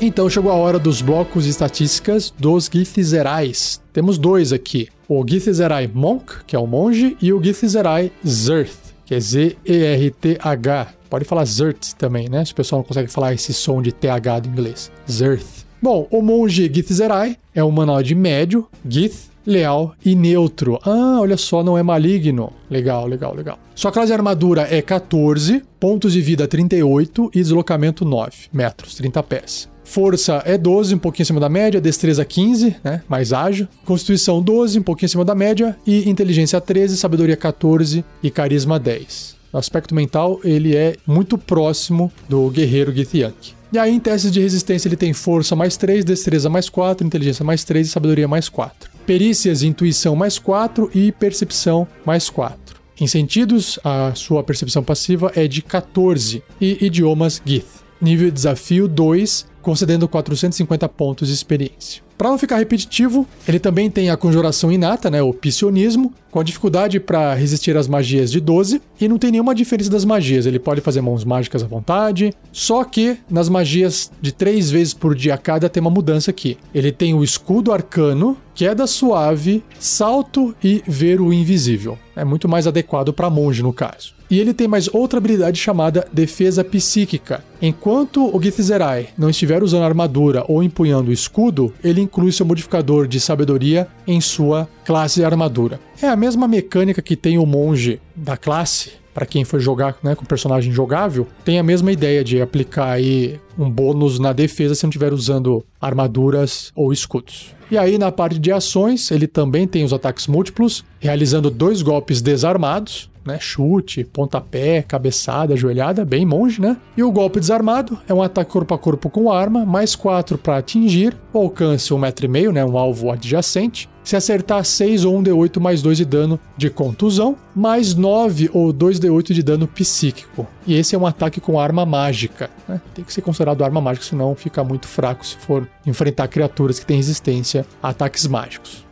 Então 0.00 0.30
chegou 0.30 0.52
a 0.52 0.54
hora 0.54 0.78
dos 0.78 1.02
blocos 1.02 1.42
de 1.42 1.50
estatísticas 1.50 2.32
dos 2.38 2.70
Githzerais. 2.72 3.82
Temos 3.92 4.16
dois 4.16 4.52
aqui: 4.52 4.88
o 5.08 5.24
Githzerai 5.26 5.90
Monk, 5.92 6.44
que 6.46 6.54
é 6.54 6.58
o 6.58 6.68
monge, 6.68 7.16
e 7.20 7.32
o 7.32 7.42
Githzerai 7.42 8.12
Zerth, 8.24 8.87
que 9.08 9.14
é 9.14 9.20
Z-E-R-T-H. 9.20 10.88
Pode 11.08 11.24
falar 11.24 11.46
Zerth 11.46 11.94
também, 11.96 12.28
né? 12.28 12.44
Se 12.44 12.52
o 12.52 12.54
pessoal 12.54 12.80
não 12.80 12.86
consegue 12.86 13.10
falar 13.10 13.32
esse 13.32 13.54
som 13.54 13.80
de 13.80 13.90
TH 13.90 14.40
do 14.40 14.48
inglês. 14.50 14.92
Zerth. 15.10 15.66
Bom, 15.80 16.06
o 16.10 16.20
monge 16.20 16.70
Githzerai 16.70 17.38
é 17.54 17.64
um 17.64 17.68
humanoide 17.68 18.14
médio, 18.14 18.68
Gith, 18.86 19.30
leal 19.46 19.94
e 20.04 20.14
neutro. 20.14 20.78
Ah, 20.84 21.20
olha 21.20 21.38
só, 21.38 21.62
não 21.62 21.78
é 21.78 21.82
maligno. 21.82 22.52
Legal, 22.68 23.06
legal, 23.06 23.34
legal. 23.34 23.58
Sua 23.74 23.90
classe 23.90 24.08
de 24.08 24.12
armadura 24.12 24.68
é 24.70 24.82
14, 24.82 25.62
pontos 25.80 26.12
de 26.12 26.20
vida 26.20 26.46
38 26.46 27.30
e 27.34 27.38
deslocamento 27.40 28.04
9 28.04 28.30
metros, 28.52 28.94
30 28.96 29.22
pés. 29.22 29.68
Força 29.88 30.42
é 30.44 30.58
12, 30.58 30.94
um 30.94 30.98
pouquinho 30.98 31.22
acima 31.22 31.40
da 31.40 31.48
média. 31.48 31.80
Destreza 31.80 32.22
15, 32.22 32.76
né? 32.84 33.00
Mais 33.08 33.32
ágil. 33.32 33.66
Constituição 33.86 34.42
12, 34.42 34.78
um 34.78 34.82
pouquinho 34.82 35.06
acima 35.06 35.24
da 35.24 35.34
média. 35.34 35.74
E 35.86 36.08
inteligência 36.10 36.60
13, 36.60 36.94
sabedoria 36.98 37.36
14 37.36 38.04
e 38.22 38.30
carisma 38.30 38.78
10. 38.78 39.36
No 39.50 39.58
aspecto 39.58 39.94
mental, 39.94 40.40
ele 40.44 40.76
é 40.76 40.94
muito 41.06 41.38
próximo 41.38 42.12
do 42.28 42.50
guerreiro 42.50 42.94
Githyank. 42.94 43.54
E 43.72 43.78
aí, 43.78 43.94
em 43.94 43.98
testes 43.98 44.30
de 44.30 44.40
resistência, 44.40 44.88
ele 44.88 44.96
tem 44.96 45.14
força 45.14 45.56
mais 45.56 45.78
3, 45.78 46.04
destreza 46.04 46.50
mais 46.50 46.68
4, 46.68 47.06
inteligência 47.06 47.42
mais 47.42 47.64
3 47.64 47.86
e 47.86 47.90
sabedoria 47.90 48.28
mais 48.28 48.50
4. 48.50 48.90
Perícias, 49.06 49.62
intuição 49.62 50.14
mais 50.14 50.38
4 50.38 50.90
e 50.94 51.10
percepção 51.12 51.88
mais 52.04 52.28
4. 52.28 52.76
Em 53.00 53.06
sentidos, 53.06 53.78
a 53.82 54.12
sua 54.14 54.44
percepção 54.44 54.82
passiva 54.82 55.32
é 55.34 55.48
de 55.48 55.62
14 55.62 56.42
e 56.60 56.84
idiomas 56.84 57.40
Gith. 57.42 57.87
Nível 58.00 58.26
de 58.26 58.32
desafio 58.32 58.86
2, 58.86 59.46
concedendo 59.60 60.08
450 60.08 60.88
pontos 60.88 61.28
de 61.28 61.34
experiência. 61.34 62.07
Para 62.18 62.30
não 62.30 62.36
ficar 62.36 62.56
repetitivo, 62.56 63.24
ele 63.46 63.60
também 63.60 63.88
tem 63.88 64.10
a 64.10 64.16
conjuração 64.16 64.72
inata, 64.72 65.08
né, 65.08 65.22
o 65.22 65.32
piscionismo, 65.32 66.12
com 66.32 66.40
a 66.40 66.42
dificuldade 66.42 66.98
para 66.98 67.32
resistir 67.32 67.76
às 67.76 67.86
magias 67.86 68.32
de 68.32 68.40
12, 68.40 68.82
e 69.00 69.08
não 69.08 69.18
tem 69.18 69.30
nenhuma 69.30 69.54
diferença 69.54 69.88
das 69.88 70.04
magias. 70.04 70.44
Ele 70.44 70.58
pode 70.58 70.80
fazer 70.80 71.00
mãos 71.00 71.24
mágicas 71.24 71.62
à 71.62 71.66
vontade, 71.68 72.34
só 72.52 72.82
que 72.82 73.16
nas 73.30 73.48
magias 73.48 74.10
de 74.20 74.32
3 74.32 74.68
vezes 74.68 74.92
por 74.92 75.14
dia 75.14 75.38
cada 75.38 75.68
tem 75.68 75.80
uma 75.80 75.90
mudança 75.90 76.32
aqui. 76.32 76.58
Ele 76.74 76.90
tem 76.90 77.14
o 77.14 77.22
escudo 77.22 77.72
arcano, 77.72 78.36
queda 78.52 78.86
suave, 78.88 79.62
salto 79.78 80.54
e 80.62 80.82
ver 80.86 81.20
o 81.20 81.32
invisível. 81.32 81.96
É 82.16 82.24
muito 82.24 82.48
mais 82.48 82.66
adequado 82.66 83.12
para 83.12 83.30
monge 83.30 83.62
no 83.62 83.72
caso. 83.72 84.18
E 84.30 84.38
ele 84.38 84.52
tem 84.52 84.68
mais 84.68 84.92
outra 84.92 85.18
habilidade 85.18 85.58
chamada 85.58 86.06
Defesa 86.12 86.62
Psíquica. 86.62 87.42
Enquanto 87.62 88.28
o 88.36 88.42
Githzerai 88.42 89.08
não 89.16 89.30
estiver 89.30 89.62
usando 89.62 89.84
armadura 89.84 90.44
ou 90.46 90.62
empunhando 90.62 91.08
o 91.08 91.12
escudo, 91.14 91.72
ele 91.82 92.02
inclui 92.08 92.32
seu 92.32 92.46
modificador 92.46 93.06
de 93.06 93.20
sabedoria 93.20 93.86
em 94.06 94.20
sua 94.20 94.68
classe 94.84 95.22
armadura. 95.22 95.78
É 96.02 96.08
a 96.08 96.16
mesma 96.16 96.48
mecânica 96.48 97.02
que 97.02 97.14
tem 97.14 97.38
o 97.38 97.44
monge 97.44 98.00
da 98.16 98.36
classe, 98.36 98.92
para 99.12 99.26
quem 99.26 99.44
for 99.44 99.60
jogar 99.60 99.96
né, 100.02 100.14
com 100.14 100.24
personagem 100.24 100.72
jogável, 100.72 101.26
tem 101.44 101.58
a 101.58 101.62
mesma 101.62 101.92
ideia 101.92 102.24
de 102.24 102.40
aplicar 102.40 102.92
aí 102.92 103.38
um 103.58 103.68
bônus 103.68 104.18
na 104.18 104.32
defesa 104.32 104.74
se 104.74 104.84
não 104.84 104.90
estiver 104.90 105.12
usando 105.12 105.64
armaduras 105.80 106.72
ou 106.74 106.92
escudos. 106.92 107.54
E 107.70 107.76
aí, 107.76 107.98
na 107.98 108.10
parte 108.10 108.38
de 108.38 108.50
ações, 108.50 109.10
ele 109.10 109.26
também 109.26 109.66
tem 109.66 109.84
os 109.84 109.92
ataques 109.92 110.26
múltiplos, 110.26 110.84
realizando 111.00 111.50
dois 111.50 111.82
golpes 111.82 112.22
desarmados, 112.22 113.07
né? 113.24 113.38
Chute, 113.40 114.04
pontapé, 114.04 114.82
cabeçada, 114.82 115.56
joelhada, 115.56 116.04
bem 116.04 116.24
monge, 116.24 116.60
né? 116.60 116.76
E 116.96 117.02
o 117.02 117.10
golpe 117.10 117.40
desarmado 117.40 117.98
é 118.08 118.14
um 118.14 118.22
ataque 118.22 118.50
corpo 118.50 118.74
a 118.74 118.78
corpo 118.78 119.10
com 119.10 119.30
arma, 119.30 119.64
mais 119.64 119.94
4 119.94 120.38
para 120.38 120.58
atingir, 120.58 121.16
o 121.32 121.38
alcance 121.38 121.90
1,5m, 121.90 122.52
né? 122.52 122.64
Um 122.64 122.76
alvo 122.76 123.10
adjacente. 123.10 123.88
Se 124.02 124.16
acertar 124.16 124.64
6 124.64 125.04
ou 125.04 125.20
1d8 125.20 125.60
mais 125.60 125.82
2 125.82 125.98
de 125.98 126.04
dano 126.06 126.40
de 126.56 126.70
contusão, 126.70 127.36
mais 127.54 127.94
9 127.94 128.48
ou 128.54 128.72
2d8 128.72 129.34
de 129.34 129.42
dano 129.42 129.68
psíquico. 129.68 130.46
E 130.66 130.74
esse 130.74 130.94
é 130.94 130.98
um 130.98 131.06
ataque 131.06 131.42
com 131.42 131.60
arma 131.60 131.84
mágica. 131.84 132.48
Né? 132.66 132.80
Tem 132.94 133.04
que 133.04 133.12
ser 133.12 133.20
considerado 133.20 133.62
arma 133.62 133.82
mágica, 133.82 134.06
senão 134.06 134.34
fica 134.34 134.64
muito 134.64 134.88
fraco 134.88 135.26
se 135.26 135.36
for 135.36 135.68
enfrentar 135.86 136.26
criaturas 136.28 136.78
que 136.78 136.86
têm 136.86 136.96
resistência 136.96 137.66
a 137.82 137.90
ataques 137.90 138.26
mágicos. 138.26 138.86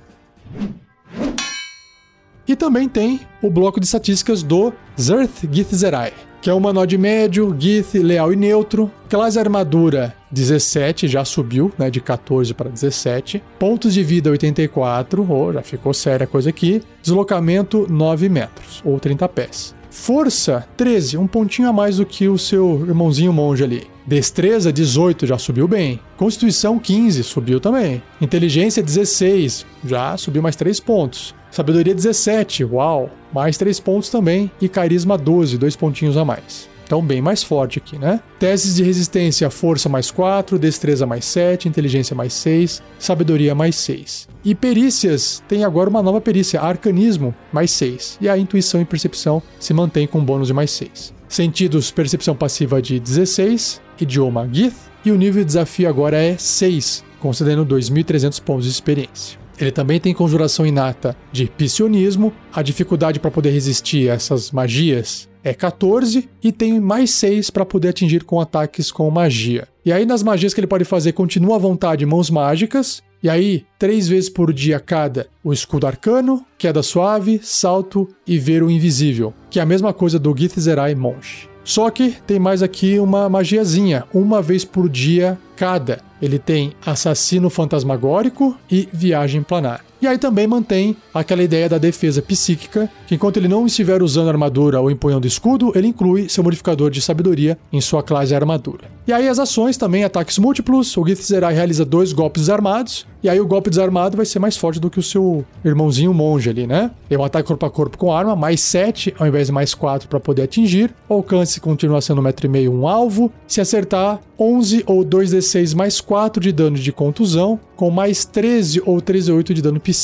E 2.49 2.55
também 2.55 2.89
tem 2.89 3.21
o 3.43 3.51
bloco 3.51 3.81
de 3.81 3.87
estatísticas 3.87 4.43
do 4.43 4.73
Zerth 5.01 5.49
Githzerai, 5.51 6.13
que 6.41 6.49
é 6.49 6.55
um 6.55 6.59
humanoide 6.59 6.97
médio, 6.97 7.55
Gith, 7.59 7.95
leal 7.95 8.33
e 8.33 8.37
neutro. 8.37 8.91
Classe 9.09 9.39
armadura 9.39 10.15
17, 10.31 11.09
já 11.09 11.25
subiu, 11.25 11.73
né, 11.77 11.91
de 11.91 12.01
14 12.01 12.55
para 12.55 12.71
17. 12.71 13.43
Pontos 13.59 13.93
de 13.93 14.03
vida 14.05 14.31
84, 14.31 15.27
oh, 15.29 15.53
já 15.53 15.63
ficou 15.63 15.93
séria 15.93 16.25
a 16.25 16.29
coisa 16.29 16.51
aqui. 16.51 16.83
Deslocamento 17.03 17.87
9 17.91 18.29
metros, 18.29 18.81
ou 18.85 19.01
30 19.01 19.29
pés. 19.29 19.75
Força 19.91 20.65
13, 20.77 21.17
um 21.17 21.27
pontinho 21.27 21.69
a 21.69 21.73
mais 21.73 21.97
do 21.97 22.07
que 22.07 22.29
o 22.29 22.39
seu 22.39 22.85
irmãozinho 22.87 23.33
monge 23.33 23.65
ali. 23.65 23.89
Destreza 24.07 24.73
18, 24.73 25.27
já 25.27 25.39
subiu 25.39 25.67
bem. 25.67 25.99
Constituição 26.17 26.79
15, 26.79 27.25
subiu 27.25 27.59
também. 27.59 28.01
Inteligência 28.21 28.83
16, 28.83 29.67
já 29.85 30.17
subiu 30.17 30.43
mais 30.43 30.55
3 30.55 30.79
pontos. 30.79 31.35
Sabedoria 31.57 31.95
17, 31.95 32.67
uau, 32.67 33.09
mais 33.33 33.57
3 33.57 33.81
pontos 33.81 34.11
também. 34.11 34.51
E 34.61 34.69
Carisma 34.69 35.17
12, 35.17 35.57
2 35.57 35.75
pontinhos 35.75 36.15
a 36.19 36.23
mais. 36.23 36.69
Então, 36.85 37.03
bem 37.03 37.23
mais 37.23 37.43
forte 37.43 37.79
aqui, 37.79 37.99
né? 37.99 38.21
Testes 38.39 38.75
de 38.75 38.83
resistência: 38.83 39.49
força 39.49 39.89
mais 39.89 40.11
4, 40.11 40.59
destreza 40.59 41.07
mais 41.07 41.25
7, 41.25 41.67
inteligência 41.67 42.15
mais 42.15 42.35
6, 42.35 42.83
sabedoria 42.99 43.55
mais 43.55 43.75
6. 43.77 44.29
E 44.45 44.55
perícias: 44.55 45.43
tem 45.49 45.65
agora 45.65 45.89
uma 45.89 46.03
nova 46.03 46.21
perícia, 46.21 46.61
arcanismo 46.61 47.35
mais 47.51 47.71
6. 47.71 48.19
E 48.21 48.29
a 48.29 48.37
intuição 48.37 48.83
e 48.83 48.85
percepção 48.85 49.43
se 49.59 49.73
mantém 49.73 50.07
com 50.07 50.23
bônus 50.23 50.49
de 50.49 50.53
mais 50.53 50.71
6. 50.73 51.15
Sentidos: 51.27 51.91
percepção 51.91 52.37
passiva 52.37 52.83
de 52.83 53.01
16, 53.01 53.81
idioma 53.99 54.47
Gith. 54.53 54.77
E 55.07 55.11
o 55.11 55.17
nível 55.17 55.41
de 55.41 55.47
desafio 55.47 55.89
agora 55.89 56.19
é 56.19 56.37
6, 56.37 57.03
concedendo 57.19 57.65
2.300 57.65 58.43
pontos 58.43 58.67
de 58.67 58.73
experiência. 58.73 59.46
Ele 59.59 59.71
também 59.71 59.99
tem 59.99 60.13
conjuração 60.13 60.67
inata 60.67 61.17
de 61.33 61.47
piscionismo, 61.47 62.33
a 62.53 62.63
dificuldade 62.63 63.19
para 63.19 63.31
poder 63.31 63.51
resistir 63.51 64.11
a 64.11 64.15
essas 64.15 64.51
magias 64.51 65.29
é 65.43 65.55
14 65.55 66.29
e 66.43 66.51
tem 66.51 66.81
mais 66.81 67.11
6 67.13 67.51
para 67.51 67.65
poder 67.65 67.91
atingir 67.91 68.25
com 68.25 68.41
ataques 68.41 68.91
com 68.91 69.09
magia. 69.11 69.69
E 69.85 69.93
aí 69.93 70.05
nas 70.05 70.21
magias 70.21 70.53
que 70.53 70.59
ele 70.59 70.67
pode 70.67 70.85
fazer 70.85 71.13
continua 71.13 71.55
à 71.55 71.59
vontade 71.59 72.05
mãos 72.05 72.29
mágicas, 72.29 73.01
e 73.23 73.29
aí 73.29 73.65
três 73.79 74.09
vezes 74.09 74.29
por 74.29 74.53
dia 74.53 74.81
cada 74.81 75.29
o 75.45 75.53
escudo 75.53 75.87
arcano, 75.87 76.45
queda 76.59 76.83
suave, 76.83 77.39
salto 77.43 78.09
e 78.27 78.39
ver 78.39 78.63
o 78.63 78.71
invisível, 78.71 79.33
que 79.49 79.61
é 79.61 79.63
a 79.63 79.67
mesma 79.67 79.93
coisa 79.93 80.19
do 80.19 80.37
Githzerai 80.37 80.97
Monge. 80.97 81.49
Só 81.67 81.91
que 81.91 82.17
tem 82.25 82.39
mais 82.39 82.63
aqui 82.63 83.01
uma 83.01 83.29
magiazinha, 83.29 84.05
uma 84.15 84.41
vez 84.41 84.65
por 84.65 84.89
dia 84.89 85.37
cada. 85.57 85.99
Ele 86.23 86.39
tem 86.39 86.73
assassino 86.87 87.51
fantasmagórico 87.51 88.57
e 88.71 88.89
viagem 88.93 89.43
planar. 89.43 89.85
E 90.07 90.09
aí 90.09 90.19
também 90.19 90.47
mantém 90.47 90.97
aquela 91.13 91.43
ideia 91.43 91.69
da 91.69 91.79
defesa 91.79 92.23
psíquica, 92.23 92.89
que 93.09 93.17
enquanto 93.17 93.39
ele 93.39 93.49
não 93.49 93.67
estiver 93.67 94.05
usando 94.05 94.29
armadura 94.29 94.81
ou 94.81 94.89
empunhando 94.89 95.27
escudo, 95.27 95.73
ele 95.75 95.89
inclui 95.89 96.29
seu 96.29 96.45
modificador 96.45 96.93
de 96.93 97.03
sabedoria 97.03 97.59
em 97.73 97.81
sua 97.81 98.05
classe 98.05 98.33
armadura. 98.33 98.85
E 99.05 99.13
aí 99.13 99.29
as 99.29 99.41
ações 99.41 99.77
também, 99.77 100.05
ataques 100.05 100.39
múltiplos, 100.39 100.97
o 100.97 101.05
Gith 101.05 101.23
Zerai 101.23 101.55
realiza 101.55 101.85
dois 101.85 102.13
golpes 102.13 102.43
desarmados, 102.43 103.05
e 103.27 103.29
aí 103.29 103.41
o 103.41 103.47
golpe 103.47 103.71
desarmado 103.71 104.17
vai 104.17 104.25
ser 104.25 104.39
mais 104.39 104.57
forte 104.57 104.79
do 104.79 104.89
que 104.89 105.01
o 105.01 105.03
seu 105.03 105.45
irmãozinho 105.65 106.15
monge 106.15 106.49
ali, 106.49 106.65
né? 106.65 106.93
É 107.11 107.19
um 107.19 107.25
ataque 107.25 107.49
corpo 107.49 107.67
a 107.67 107.71
corpo 107.71 107.99
com 107.99 108.13
arma, 108.13 108.37
mais 108.37 108.61
7 108.61 109.15
ao 109.19 109.27
invés 109.27 109.49
de 109.49 109.53
mais 109.53 109.75
4 109.75 110.09
para 110.09 110.21
poder 110.21 110.43
atingir. 110.43 110.95
O 111.09 111.15
alcance 111.15 111.61
continua 111.61 112.01
sendo 112.01 112.23
1,5m 112.23 112.69
um 112.69 112.87
alvo. 112.87 113.33
Se 113.49 113.61
acertar, 113.61 114.21
11 114.39 114.85
ou 114.87 115.05
2d6 115.05 115.75
mais 115.75 116.01
4 116.01 116.41
de 116.41 116.53
dano 116.53 116.77
de 116.77 116.93
contusão, 116.93 117.59
com 117.75 117.91
mais 117.91 118.25
13 118.25 118.83
ou 118.85 118.99
13,8 118.99 119.53
de 119.53 119.63
dano 119.63 119.81
psíquico. 119.81 119.96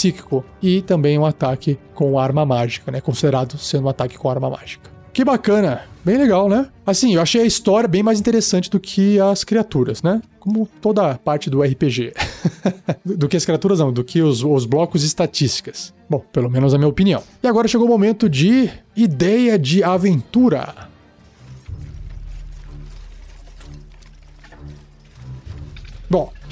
E 0.63 0.83
também 0.83 1.19
um 1.19 1.27
ataque 1.27 1.79
com 1.95 2.19
arma 2.19 2.45
mágica, 2.45 2.91
né? 2.91 3.01
Considerado 3.01 3.59
sendo 3.59 3.87
um 3.87 3.89
ataque 3.89 4.17
com 4.17 4.29
arma 4.29 4.51
mágica. 4.51 4.91
Que 5.13 5.25
bacana, 5.25 5.83
bem 6.03 6.17
legal, 6.17 6.49
né? 6.49 6.69
Assim, 6.87 7.15
eu 7.15 7.21
achei 7.21 7.43
a 7.43 7.45
história 7.45 7.87
bem 7.87 8.03
mais 8.03 8.19
interessante 8.19 8.71
do 8.71 8.81
que 8.81 9.21
as 9.21 9.45
criaturas, 9.45 10.03
né? 10.03 10.23
Como 10.41 10.67
toda 10.81 11.19
parte 11.19 11.51
do 11.51 11.63
RPG. 11.63 12.15
do 13.05 13.29
que 13.29 13.37
as 13.37 13.45
criaturas 13.45 13.79
não, 13.79 13.93
do 13.93 14.03
que 14.03 14.23
os, 14.23 14.43
os 14.43 14.65
blocos 14.65 15.05
estatísticas. 15.05 15.93
Bom, 16.09 16.21
pelo 16.33 16.51
menos 16.51 16.73
a 16.73 16.79
minha 16.79 16.89
opinião. 16.89 17.23
E 17.43 17.47
agora 17.47 17.69
chegou 17.69 17.87
o 17.87 17.91
momento 17.91 18.27
de 18.27 18.71
ideia 18.97 19.59
de 19.59 19.85
aventura. 19.85 20.91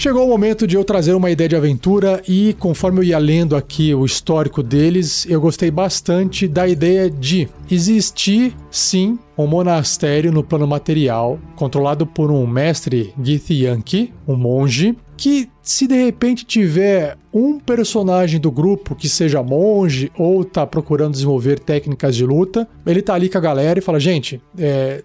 Chegou 0.01 0.25
o 0.25 0.29
momento 0.29 0.67
de 0.67 0.77
eu 0.77 0.83
trazer 0.83 1.13
uma 1.13 1.31
ideia 1.31 1.47
de 1.47 1.57
aventura 1.57 2.23
e 2.27 2.57
conforme 2.59 3.01
eu 3.01 3.05
ia 3.05 3.19
lendo 3.19 3.55
aqui 3.55 3.95
o 3.95 4.03
histórico 4.07 4.63
deles, 4.63 5.27
eu 5.29 5.39
gostei 5.39 5.71
bastante 5.71 6.49
da 6.49 6.67
ideia 6.67 7.11
de 7.11 7.47
existir 7.71 8.57
sim 8.71 9.19
um 9.37 9.47
monastério 9.47 10.33
no 10.33 10.43
plano 10.43 10.67
material, 10.67 11.39
controlado 11.55 12.07
por 12.07 12.31
um 12.31 12.47
mestre 12.47 13.13
Githyanki, 13.23 14.11
um 14.27 14.37
monge, 14.37 14.97
que 15.19 15.51
se 15.71 15.87
de 15.87 15.95
repente 15.95 16.45
tiver 16.45 17.17
um 17.33 17.61
personagem 17.61 18.41
do 18.41 18.51
grupo 18.51 18.97
que 18.97 19.09
seja 19.09 19.41
monge 19.41 20.11
ou 20.19 20.45
tá 20.45 20.67
procurando 20.67 21.13
desenvolver 21.13 21.61
técnicas 21.61 22.17
de 22.17 22.27
luta, 22.27 22.67
ele 22.85 23.01
tá 23.01 23.15
ali 23.15 23.29
com 23.29 23.39
a 23.39 23.41
galera 23.41 23.79
e 23.79 23.83
fala: 23.83 24.01
gente, 24.01 24.43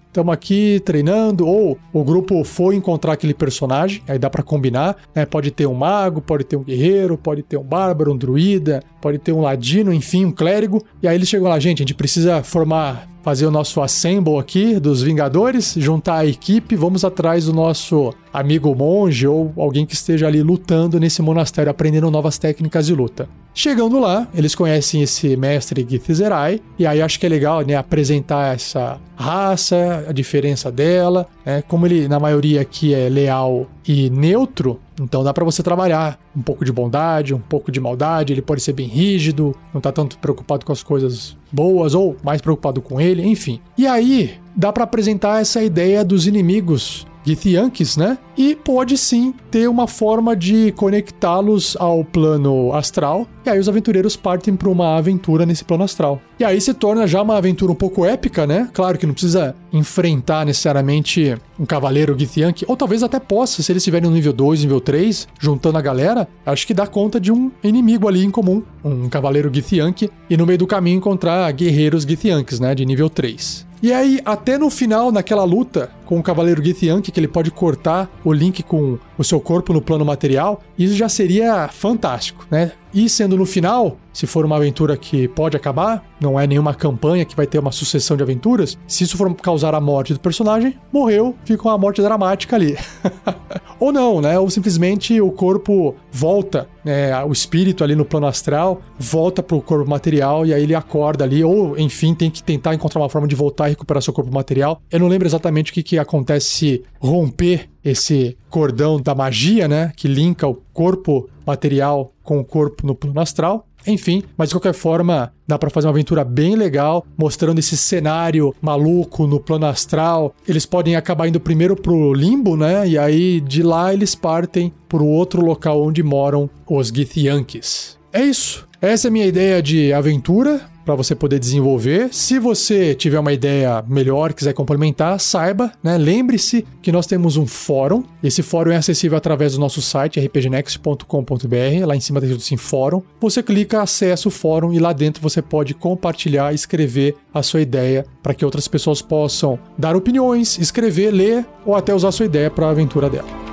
estamos 0.08 0.32
é, 0.32 0.34
aqui 0.34 0.82
treinando, 0.84 1.48
ou 1.48 1.78
o 1.94 2.04
grupo 2.04 2.44
foi 2.44 2.76
encontrar 2.76 3.14
aquele 3.14 3.36
personagem, 3.36 4.02
aí 4.08 4.18
dá 4.18 4.28
para 4.28 4.42
combinar, 4.42 4.98
né? 5.14 5.24
Pode 5.24 5.52
ter 5.52 5.68
um 5.68 5.76
mago, 5.76 6.20
pode 6.20 6.44
ter 6.44 6.56
um 6.56 6.64
guerreiro, 6.64 7.16
pode 7.16 7.44
ter 7.44 7.58
um 7.58 7.64
bárbaro, 7.64 8.12
um 8.12 8.18
druida, 8.18 8.82
pode 9.00 9.20
ter 9.20 9.34
um 9.34 9.42
ladino, 9.42 9.94
enfim, 9.94 10.26
um 10.26 10.32
clérigo, 10.32 10.84
e 11.04 11.08
aí 11.08 11.16
eles 11.16 11.30
chegam 11.30 11.48
lá, 11.48 11.60
gente, 11.60 11.84
a 11.84 11.84
gente 11.84 11.94
precisa 11.94 12.42
formar 12.42 13.08
fazer 13.26 13.48
o 13.48 13.52
nosso 13.52 13.82
assemble 13.82 14.38
aqui 14.38 14.80
dos 14.80 15.02
Vingadores, 15.02 15.74
juntar 15.78 16.18
a 16.18 16.26
equipe, 16.28 16.76
vamos 16.76 17.04
atrás 17.04 17.46
do 17.46 17.54
nosso 17.54 18.14
amigo 18.32 18.76
monge 18.76 19.26
ou 19.26 19.52
alguém 19.58 19.84
que 19.84 19.96
esteja 19.96 20.28
ali 20.28 20.44
lutando 20.44 20.55
nesse 21.00 21.22
monastério, 21.22 21.70
aprendendo 21.70 22.10
novas 22.12 22.38
técnicas 22.38 22.86
de 22.86 22.94
luta. 22.94 23.28
Chegando 23.54 24.00
lá, 24.00 24.28
eles 24.34 24.54
conhecem 24.54 25.02
esse 25.02 25.38
mestre 25.38 25.86
Githzerai, 25.90 26.60
e 26.78 26.86
aí 26.86 27.02
acho 27.02 27.20
que 27.20 27.26
é 27.26 27.30
legal 27.30 27.62
né, 27.62 27.76
apresentar 27.76 28.54
essa 28.54 29.00
raça, 29.16 30.06
a 30.08 30.12
diferença 30.12 30.70
dela, 30.72 31.26
né, 31.46 31.64
como 31.66 31.86
ele 31.86 32.08
na 32.08 32.20
maioria 32.20 32.62
aqui 32.62 32.94
é 32.94 33.08
leal 33.08 33.66
e 33.88 34.10
neutro, 34.10 34.80
então 35.00 35.24
dá 35.24 35.34
para 35.34 35.44
você 35.44 35.62
trabalhar 35.62 36.20
um 36.36 36.42
pouco 36.42 36.64
de 36.64 36.72
bondade, 36.72 37.34
um 37.34 37.40
pouco 37.40 37.72
de 37.72 37.80
maldade, 37.80 38.34
ele 38.34 38.42
pode 38.42 38.62
ser 38.62 38.74
bem 38.74 38.88
rígido, 38.88 39.56
não 39.74 39.82
tá 39.82 39.92
tanto 39.92 40.18
preocupado 40.18 40.66
com 40.66 40.72
as 40.72 40.84
coisas 40.84 41.38
boas 41.52 41.94
ou 41.94 42.16
mais 42.24 42.42
preocupado 42.42 42.82
com 42.82 43.00
ele, 43.00 43.26
enfim. 43.26 43.60
E 43.78 43.88
aí 43.88 44.34
dá 44.56 44.72
para 44.72 44.86
apresentar 44.86 45.42
essa 45.42 45.62
ideia 45.64 46.04
dos 46.04 46.28
inimigos 46.28 47.06
Githyanks, 47.26 47.98
né? 47.98 48.18
E 48.38 48.56
pode 48.56 48.98
sim 48.98 49.34
ter 49.50 49.68
uma 49.68 49.88
forma 49.88 50.36
de 50.36 50.72
conectá-los 50.74 51.76
ao 51.80 52.04
plano 52.04 52.74
astral. 52.74 53.28
E 53.46 53.50
aí 53.50 53.60
os 53.60 53.70
aventureiros 53.70 54.16
partem 54.16 54.56
para 54.56 54.70
uma 54.70 54.98
aventura 54.98 55.46
nesse 55.46 55.64
plano 55.64 55.84
astral. 55.84 56.22
E 56.40 56.44
aí 56.44 56.60
se 56.60 56.74
torna 56.74 57.08
já 57.08 57.22
uma 57.22 57.38
aventura 57.38 57.72
um 57.72 57.76
pouco 57.76 58.06
épica, 58.06 58.46
né? 58.46 58.70
Claro 58.74 58.98
que 58.98 59.06
não 59.06 59.14
precisa 59.14 59.56
enfrentar 59.72 60.46
necessariamente 60.46 61.36
um 61.60 61.66
cavaleiro 61.66 62.18
Githyank, 62.18 62.66
ou 62.68 62.76
talvez 62.76 63.04
até 63.04 63.20
possa, 63.20 63.64
se 63.64 63.72
eles 63.72 63.82
estiverem 63.82 64.10
no 64.10 64.16
nível 64.16 64.34
2, 64.34 64.62
nível 64.62 64.82
3, 64.82 65.28
juntando 65.40 65.78
a 65.78 65.82
galera, 65.82 66.28
acho 66.46 66.68
que 66.68 66.74
dá 66.74 66.86
conta 66.86 67.20
de 67.20 67.32
um 67.32 67.52
inimigo 67.64 68.08
ali 68.08 68.24
em 68.24 68.32
comum, 68.32 68.62
um 68.84 69.08
cavaleiro 69.08 69.50
Githyank, 69.54 70.10
e 70.30 70.38
no 70.38 70.46
meio 70.46 70.60
do 70.60 70.68
caminho 70.68 70.98
encontrar 70.98 71.50
guerreiros 71.54 72.04
Githyanks, 72.04 72.60
né? 72.60 72.76
De 72.76 72.86
nível 72.86 73.10
3. 73.10 73.66
E 73.82 73.94
aí, 73.94 74.20
até 74.26 74.58
no 74.58 74.70
final, 74.70 75.12
naquela 75.12 75.44
luta 75.44 75.92
com 76.06 76.20
o 76.20 76.24
Cavaleiro 76.24 76.64
Githyank, 76.64 77.12
que 77.12 77.20
ele 77.20 77.28
pode 77.28 77.52
cortar 77.52 78.10
o 78.24 78.32
link 78.32 78.64
com 78.64 78.98
o 79.18 79.24
seu 79.24 79.40
corpo 79.40 79.74
no 79.74 79.82
plano 79.82 80.06
material, 80.06 80.62
isso 80.78 80.96
já 80.96 81.10
seria 81.10 81.68
fantástico, 81.68 82.46
né? 82.50 82.72
E 82.96 83.10
sendo 83.10 83.36
no 83.36 83.46
final, 83.46 83.98
se 84.14 84.26
for 84.26 84.46
uma 84.46 84.56
aventura 84.56 84.96
que 84.96 85.28
pode 85.28 85.58
acabar, 85.58 86.02
não 86.18 86.40
é 86.40 86.48
nenhuma 86.48 86.74
campanha 86.74 87.26
que 87.26 87.36
vai 87.36 87.46
ter 87.46 87.60
uma 87.60 87.74
sucessão 87.74 88.16
de 88.16 88.24
aventuras, 88.24 88.78
se 88.88 89.04
isso 89.04 89.18
for 89.18 89.36
causar 89.36 89.76
a 89.76 89.82
morte 89.82 90.14
do 90.14 90.20
personagem, 90.22 90.80
morreu, 90.94 91.36
fica 91.44 91.68
uma 91.68 91.78
morte 91.78 92.02
dramática 92.02 92.56
ali. 92.56 92.78
Ou 93.82 93.92
não, 93.92 94.22
né? 94.22 94.40
Ou 94.40 94.50
simplesmente 94.50 95.20
o 95.20 95.30
corpo 95.30 95.94
volta, 96.10 96.70
né? 96.86 97.22
o 97.26 97.34
espírito 97.34 97.84
ali 97.84 97.94
no 97.96 98.06
plano 98.06 98.28
astral 98.28 98.82
volta 98.98 99.44
pro 99.44 99.62
corpo 99.62 99.90
material 99.90 100.46
e 100.46 100.54
aí 100.54 100.64
ele 100.64 100.74
acorda 100.74 101.26
ali, 101.26 101.44
ou 101.44 101.78
enfim, 101.78 102.16
tem 102.16 102.32
que 102.32 102.42
tentar 102.42 102.74
encontrar 102.74 103.02
uma 103.02 103.10
forma 103.10 103.28
de 103.28 103.36
voltar 103.36 103.68
e 103.68 103.72
recuperar 103.72 104.02
seu 104.02 104.14
corpo 104.14 104.34
material. 104.34 104.82
Eu 104.90 105.02
não 105.02 105.10
lembro 105.10 105.28
exatamente 105.28 105.72
o 105.72 105.74
que, 105.74 105.84
que 105.84 105.95
acontece 105.98 106.48
se 106.48 106.84
romper 107.00 107.70
esse 107.84 108.38
cordão 108.50 109.00
da 109.00 109.14
magia, 109.14 109.68
né? 109.68 109.92
Que 109.96 110.08
linka 110.08 110.48
o 110.48 110.56
corpo 110.74 111.30
material 111.46 112.12
com 112.24 112.40
o 112.40 112.46
corpo 112.46 112.86
no 112.86 112.96
plano 112.96 113.20
astral. 113.20 113.68
Enfim, 113.88 114.24
mas 114.36 114.50
de 114.50 114.56
qualquer 114.56 114.74
forma, 114.74 115.32
dá 115.48 115.60
para 115.60 115.70
fazer 115.70 115.86
uma 115.86 115.94
aventura 115.94 116.24
bem 116.24 116.56
legal, 116.56 117.06
mostrando 117.16 117.60
esse 117.60 117.78
cenário 117.78 118.56
maluco 118.60 119.28
no 119.28 119.40
plano 119.40 119.68
astral. 119.68 120.34
Eles 120.48 120.66
podem 120.66 120.96
acabar 120.96 121.28
indo 121.28 121.40
primeiro 121.40 121.76
pro 121.76 122.14
limbo, 122.14 122.58
né? 122.58 122.88
E 122.88 122.98
aí 122.98 123.40
de 123.40 123.62
lá 123.62 123.94
eles 123.94 124.16
partem 124.16 124.74
pro 124.90 125.06
outro 125.06 125.46
local 125.46 125.84
onde 125.84 126.02
moram 126.02 126.50
os 126.68 126.88
Githyanks. 126.88 128.00
É 128.12 128.24
isso. 128.24 128.68
Essa 128.82 129.08
é 129.08 129.10
a 129.10 129.12
minha 129.12 129.26
ideia 129.26 129.62
de 129.62 129.94
aventura 129.94 130.62
para 130.86 130.96
você 130.96 131.16
poder 131.16 131.40
desenvolver. 131.40 132.10
Se 132.12 132.38
você 132.38 132.94
tiver 132.94 133.20
uma 133.20 133.34
ideia 133.34 133.84
melhor, 133.88 134.34
quiser 134.34 134.54
complementar, 134.54 135.20
saiba, 135.20 135.72
né? 135.84 135.98
Lembre-se 135.98 136.66
que 136.82 136.92
nós 136.92 137.08
temos 137.08 137.36
um 137.36 137.48
fórum. 137.48 138.04
Esse 138.24 138.44
fórum 138.44 138.72
é 138.72 138.78
acessível 138.78 139.18
através 139.18 139.54
do 139.54 139.60
nosso 139.60 139.82
site 139.82 140.20
rpgnext.com.br. 140.20 141.86
Lá 141.86 141.96
em 141.96 142.00
cima 142.00 142.22
tem 142.22 142.30
tudo 142.30 142.40
assim 142.40 142.58
fórum. 142.58 143.02
Você 143.20 143.42
clica, 143.42 143.82
acessa 143.82 144.28
o 144.28 144.32
fórum 144.32 144.72
e 144.72 144.80
lá 144.80 144.94
dentro 144.94 145.22
você 145.22 145.42
pode 145.42 145.74
compartilhar, 145.74 146.54
escrever 146.54 147.16
a 147.34 147.42
sua 147.42 147.62
ideia 147.62 148.06
para 148.22 148.34
que 148.34 148.46
outras 148.46 148.68
pessoas 148.68 149.02
possam 149.02 149.60
dar 149.78 149.96
opiniões, 149.96 150.58
escrever, 150.60 151.12
ler 151.12 151.46
ou 151.66 151.76
até 151.76 151.94
usar 151.94 152.10
a 152.10 152.12
sua 152.12 152.26
ideia 152.26 152.50
para 152.52 152.68
a 152.68 152.70
aventura 152.70 153.10
dela. 153.10 153.45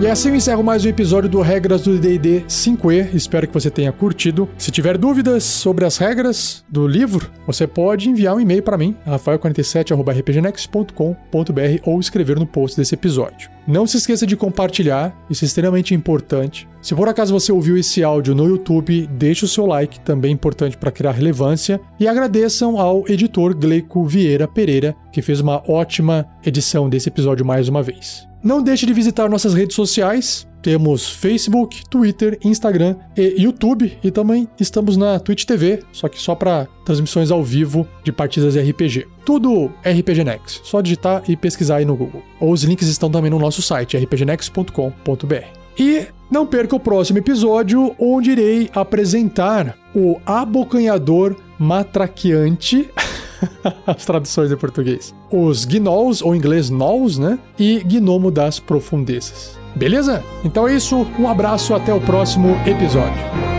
E 0.00 0.06
assim 0.06 0.30
eu 0.30 0.34
encerro 0.34 0.64
mais 0.64 0.82
um 0.82 0.88
episódio 0.88 1.28
do 1.28 1.42
Regras 1.42 1.82
do 1.82 1.98
D&D 1.98 2.44
5e. 2.48 3.14
Espero 3.14 3.46
que 3.46 3.52
você 3.52 3.70
tenha 3.70 3.92
curtido. 3.92 4.48
Se 4.56 4.70
tiver 4.70 4.96
dúvidas 4.96 5.44
sobre 5.44 5.84
as 5.84 5.98
regras 5.98 6.64
do 6.66 6.88
livro, 6.88 7.30
você 7.46 7.66
pode 7.66 8.08
enviar 8.08 8.34
um 8.34 8.40
e-mail 8.40 8.62
para 8.62 8.78
mim, 8.78 8.96
rafael47@rpgnext.com.br 9.06 11.82
ou 11.84 12.00
escrever 12.00 12.38
no 12.38 12.46
post 12.46 12.78
desse 12.78 12.94
episódio. 12.94 13.50
Não 13.70 13.86
se 13.86 13.98
esqueça 13.98 14.26
de 14.26 14.36
compartilhar, 14.36 15.16
isso 15.30 15.44
é 15.44 15.46
extremamente 15.46 15.94
importante. 15.94 16.68
Se 16.82 16.92
por 16.92 17.08
acaso 17.08 17.32
você 17.32 17.52
ouviu 17.52 17.78
esse 17.78 18.02
áudio 18.02 18.34
no 18.34 18.44
YouTube, 18.44 19.06
deixe 19.06 19.44
o 19.44 19.48
seu 19.48 19.64
like, 19.64 20.00
também 20.00 20.32
importante 20.32 20.76
para 20.76 20.90
criar 20.90 21.12
relevância. 21.12 21.80
E 22.00 22.08
agradeçam 22.08 22.80
ao 22.80 23.08
editor 23.08 23.54
Gleico 23.54 24.04
Vieira 24.04 24.48
Pereira, 24.48 24.96
que 25.12 25.22
fez 25.22 25.38
uma 25.38 25.62
ótima 25.70 26.26
edição 26.44 26.88
desse 26.88 27.08
episódio 27.10 27.46
mais 27.46 27.68
uma 27.68 27.80
vez. 27.80 28.26
Não 28.42 28.60
deixe 28.60 28.86
de 28.86 28.92
visitar 28.92 29.28
nossas 29.28 29.54
redes 29.54 29.76
sociais. 29.76 30.48
Temos 30.62 31.08
Facebook, 31.08 31.88
Twitter, 31.88 32.38
Instagram 32.44 32.96
e 33.16 33.42
YouTube. 33.42 33.96
E 34.02 34.10
também 34.10 34.48
estamos 34.58 34.96
na 34.96 35.18
Twitch 35.18 35.44
TV, 35.44 35.82
só 35.92 36.08
que 36.08 36.20
só 36.20 36.34
para 36.34 36.68
transmissões 36.84 37.30
ao 37.30 37.42
vivo 37.42 37.86
de 38.04 38.12
partidas 38.12 38.54
de 38.54 38.60
RPG. 38.60 39.06
Tudo 39.24 39.70
RPG 39.84 40.24
Next. 40.24 40.60
Só 40.64 40.80
digitar 40.80 41.22
e 41.28 41.36
pesquisar 41.36 41.76
aí 41.76 41.84
no 41.84 41.96
Google. 41.96 42.22
Ou 42.40 42.52
os 42.52 42.62
links 42.62 42.88
estão 42.88 43.10
também 43.10 43.30
no 43.30 43.38
nosso 43.38 43.62
site, 43.62 43.96
rpgnext.com.br. 43.96 45.60
E 45.78 46.06
não 46.30 46.46
perca 46.46 46.76
o 46.76 46.80
próximo 46.80 47.18
episódio, 47.18 47.94
onde 47.98 48.32
irei 48.32 48.70
apresentar 48.74 49.76
o 49.94 50.20
abocanhador 50.26 51.36
matraqueante. 51.58 52.88
as 53.86 54.04
traduções 54.04 54.52
em 54.52 54.56
português. 54.56 55.14
Os 55.30 55.64
gnolls, 55.64 56.22
ou 56.22 56.34
em 56.34 56.38
inglês 56.38 56.70
gnolls, 56.70 57.18
né? 57.18 57.38
E 57.58 57.80
gnomo 57.80 58.30
das 58.30 58.60
profundezas. 58.60 59.59
Beleza? 59.80 60.22
Então 60.44 60.68
é 60.68 60.74
isso, 60.74 61.06
um 61.18 61.26
abraço, 61.26 61.74
até 61.74 61.90
o 61.90 61.98
próximo 61.98 62.54
episódio. 62.66 63.49